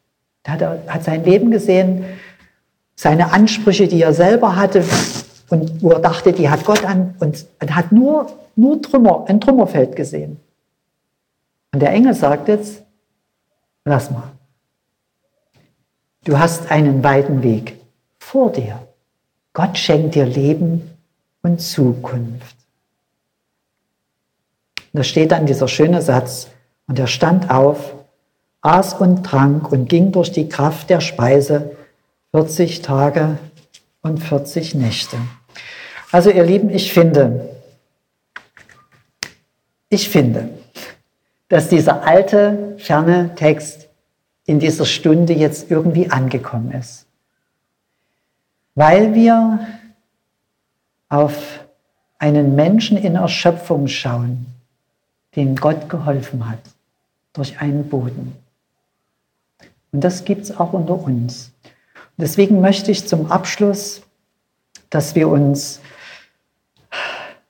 Er 0.43 0.53
hat, 0.53 0.61
hat 0.87 1.03
sein 1.03 1.23
Leben 1.23 1.51
gesehen, 1.51 2.05
seine 2.99 3.31
Ansprüche, 3.31 3.87
die 3.87 4.01
er 4.01 4.13
selber 4.13 4.57
hatte 4.57 4.83
und 5.49 5.81
wo 5.81 5.91
er 5.91 5.99
dachte, 5.99 6.33
die 6.33 6.49
hat 6.49 6.65
Gott 6.65 6.83
an 6.83 7.15
und 7.21 7.47
hat 7.69 7.93
nur, 7.93 8.29
nur 8.57 8.81
Trümmer, 8.81 9.23
ein 9.29 9.39
Trümmerfeld 9.39 9.95
gesehen. 9.95 10.37
Und 11.73 11.79
der 11.79 11.91
Engel 11.91 12.13
sagt 12.13 12.49
jetzt, 12.49 12.83
lass 13.85 14.11
mal. 14.11 14.33
Du 16.25 16.37
hast 16.37 16.69
einen 16.69 17.01
weiten 17.01 17.41
Weg 17.41 17.79
vor 18.17 18.51
dir. 18.51 18.85
Gott 19.53 19.77
schenkt 19.77 20.15
dir 20.15 20.25
Leben 20.25 20.91
und 21.41 21.61
Zukunft. 21.61 22.57
da 24.91 25.05
steht 25.05 25.31
dann 25.31 25.45
dieser 25.45 25.69
schöne 25.69 26.01
Satz, 26.01 26.49
und 26.85 26.99
er 26.99 27.07
stand 27.07 27.49
auf, 27.49 27.93
aß 28.59 28.95
und 28.95 29.23
trank 29.23 29.71
und 29.71 29.87
ging 29.87 30.11
durch 30.11 30.33
die 30.33 30.49
Kraft 30.49 30.89
der 30.89 30.99
Speise 30.99 31.77
40 32.31 32.81
Tage 32.81 33.37
und 34.01 34.19
40 34.19 34.75
Nächte. 34.75 35.17
Also 36.11 36.29
ihr 36.29 36.43
Lieben, 36.43 36.69
ich 36.69 36.93
finde, 36.93 37.49
ich 39.89 40.09
finde, 40.09 40.49
dass 41.47 41.69
dieser 41.69 42.03
alte, 42.03 42.75
ferne 42.77 43.33
Text 43.35 43.87
in 44.45 44.59
dieser 44.59 44.85
Stunde 44.85 45.33
jetzt 45.33 45.71
irgendwie 45.71 46.09
angekommen 46.11 46.71
ist. 46.71 47.05
Weil 48.75 49.13
wir 49.15 49.67
auf 51.09 51.65
einen 52.19 52.55
Menschen 52.55 52.97
in 52.97 53.15
Erschöpfung 53.15 53.87
schauen, 53.87 54.45
dem 55.35 55.55
Gott 55.55 55.89
geholfen 55.89 56.49
hat, 56.49 56.59
durch 57.33 57.59
einen 57.59 57.89
Boden. 57.89 58.35
Und 59.91 60.03
das 60.03 60.25
gibt 60.25 60.43
es 60.43 60.57
auch 60.57 60.73
unter 60.73 60.95
uns. 60.95 61.51
Deswegen 62.19 62.59
möchte 62.59 62.91
ich 62.91 63.07
zum 63.07 63.31
Abschluss, 63.31 64.01
dass 64.89 65.15
wir 65.15 65.29
uns 65.29 65.79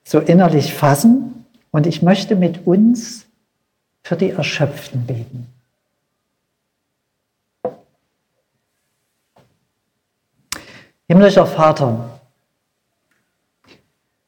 so 0.03 0.19
innerlich 0.19 0.75
fassen 0.75 1.45
und 1.71 1.87
ich 1.87 2.03
möchte 2.03 2.35
mit 2.35 2.67
uns 2.67 3.25
für 4.03 4.15
die 4.15 4.29
Erschöpften 4.29 5.07
beten. 5.07 5.47
Himmlischer 11.07 11.47
Vater, 11.47 12.19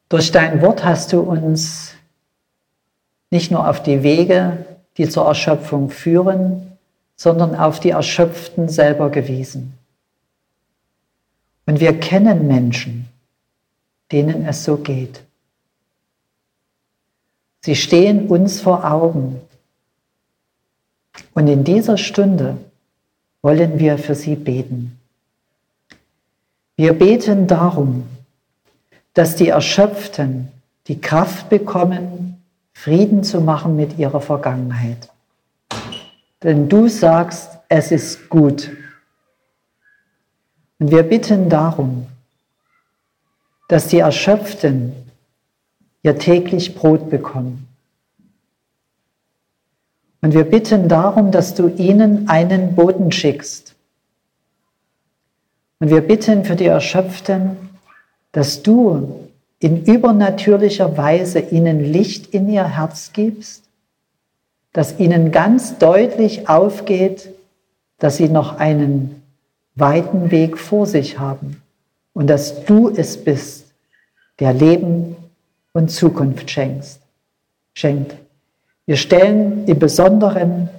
durch 0.10 0.32
dein 0.32 0.60
Wort 0.64 0.84
hast 0.84 1.14
du 1.14 1.20
uns 1.20 1.94
nicht 3.30 3.52
nur 3.52 3.70
auf 3.70 3.84
die 3.84 4.02
Wege, 4.02 4.66
die 4.98 5.08
zur 5.08 5.28
Erschöpfung 5.28 5.92
führen, 5.92 6.80
sondern 7.16 7.54
auf 7.54 7.80
die 7.80 7.92
Erschöpften 7.92 8.70
selber 8.70 9.12
gewiesen. 9.12 9.78
Und 11.72 11.80
wir 11.80 11.98
kennen 11.98 12.48
Menschen, 12.48 13.08
denen 14.12 14.46
es 14.46 14.66
so 14.66 14.76
geht. 14.76 15.24
Sie 17.62 17.78
stehen 17.78 18.28
uns 18.28 18.60
vor 18.60 18.84
Augen. 18.84 19.40
Und 21.34 21.48
in 21.48 21.64
dieser 21.64 21.98
Stunde 21.98 22.58
wollen 23.42 23.80
wir 23.80 23.98
für 23.98 24.16
sie 24.16 24.36
beten. 24.36 25.00
Wir 26.76 26.92
beten 26.92 27.48
darum, 27.48 28.04
dass 29.14 29.38
die 29.38 29.48
Erschöpften 29.48 30.50
die 30.90 31.00
Kraft 31.00 31.48
bekommen, 31.48 32.44
Frieden 32.74 33.24
zu 33.24 33.40
machen 33.40 33.78
mit 33.78 33.98
ihrer 33.98 34.20
Vergangenheit. 34.20 35.08
Denn 36.44 36.68
du 36.68 36.90
sagst, 36.90 37.60
es 37.70 37.94
ist 37.94 38.28
gut. 38.28 38.72
Und 40.82 40.90
wir 40.90 41.04
bitten 41.04 41.48
darum, 41.48 42.08
dass 43.68 43.88
die 43.88 44.00
Erschöpften 44.00 44.94
ihr 46.02 46.18
täglich 46.18 46.74
Brot 46.74 47.12
bekommen. 47.12 47.68
Und 50.22 50.34
wir 50.34 50.44
bitten 50.44 50.90
darum, 50.90 51.30
dass 51.30 51.54
du 51.54 51.68
ihnen 51.68 52.28
einen 52.30 52.74
Boten 52.74 53.12
schickst, 53.12 53.76
und 55.78 55.90
wir 55.92 56.02
bitten 56.02 56.46
für 56.46 56.56
die 56.56 56.66
Erschöpften, 56.66 57.58
dass 58.32 58.64
du 58.64 59.30
in 59.60 59.86
übernatürlicher 59.86 60.98
Weise 60.98 61.40
ihnen 61.40 61.80
Licht 61.80 62.34
in 62.34 62.50
ihr 62.50 62.68
Herz 62.68 63.14
gibst, 63.14 63.66
dass 64.74 65.00
ihnen 65.00 65.32
ganz 65.32 65.78
deutlich 65.78 66.50
aufgeht, 66.50 67.30
dass 68.00 68.18
sie 68.18 68.30
noch 68.30 68.58
einen 68.58 69.21
weiten 69.76 70.32
Weg 70.32 70.58
vor 70.58 70.86
sich 70.86 71.20
haben 71.20 71.62
und 72.14 72.28
dass 72.28 72.66
du 72.66 72.90
es 72.90 73.24
bist, 73.24 73.72
der 74.40 74.54
Leben 74.54 75.16
und 75.74 75.90
Zukunft 75.90 76.50
schenkst, 76.50 77.00
schenkt. 77.74 78.16
Wir 78.86 78.98
stellen 78.98 79.66
im 79.68 79.80
Besonderen 79.80 80.70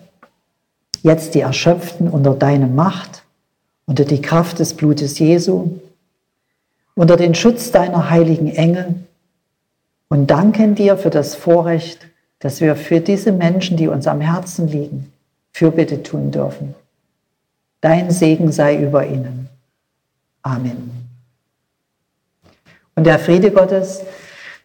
jetzt 1.02 1.34
die 1.34 1.40
Erschöpften 1.40 2.08
unter 2.08 2.34
deine 2.34 2.66
Macht 2.66 3.22
unter 3.86 4.04
die 4.04 4.22
Kraft 4.22 4.58
des 4.58 4.74
Blutes 4.74 5.18
Jesu, 5.18 5.78
unter 6.94 7.16
den 7.16 7.34
Schutz 7.34 7.70
deiner 7.72 8.10
heiligen 8.10 8.48
Engel 8.48 8.94
und 10.08 10.30
danken 10.30 10.74
dir 10.74 10.96
für 10.96 11.10
das 11.10 11.34
Vorrecht, 11.34 12.06
dass 12.38 12.60
wir 12.60 12.76
für 12.76 13.00
diese 13.00 13.32
Menschen, 13.32 13.76
die 13.76 13.88
uns 13.88 14.06
am 14.06 14.20
Herzen 14.20 14.68
liegen, 14.68 15.12
Fürbitte 15.52 16.02
tun 16.02 16.30
dürfen. 16.30 16.74
Dein 17.82 18.10
Segen 18.10 18.50
sei 18.52 18.76
über 18.76 19.06
ihnen. 19.06 19.48
Amen. 20.42 21.08
Und 22.94 23.04
der 23.04 23.18
Friede 23.18 23.50
Gottes, 23.50 24.02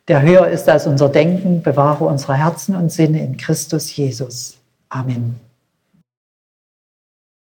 der 0.07 0.21
höher 0.21 0.47
ist 0.47 0.69
als 0.69 0.87
unser 0.87 1.09
Denken, 1.09 1.61
bewahre 1.61 2.05
unsere 2.05 2.35
Herzen 2.35 2.75
und 2.75 2.91
Sinne 2.91 3.23
in 3.23 3.35
Christus 3.35 3.93
Jesus. 3.95 4.57
Amen. 4.89 5.46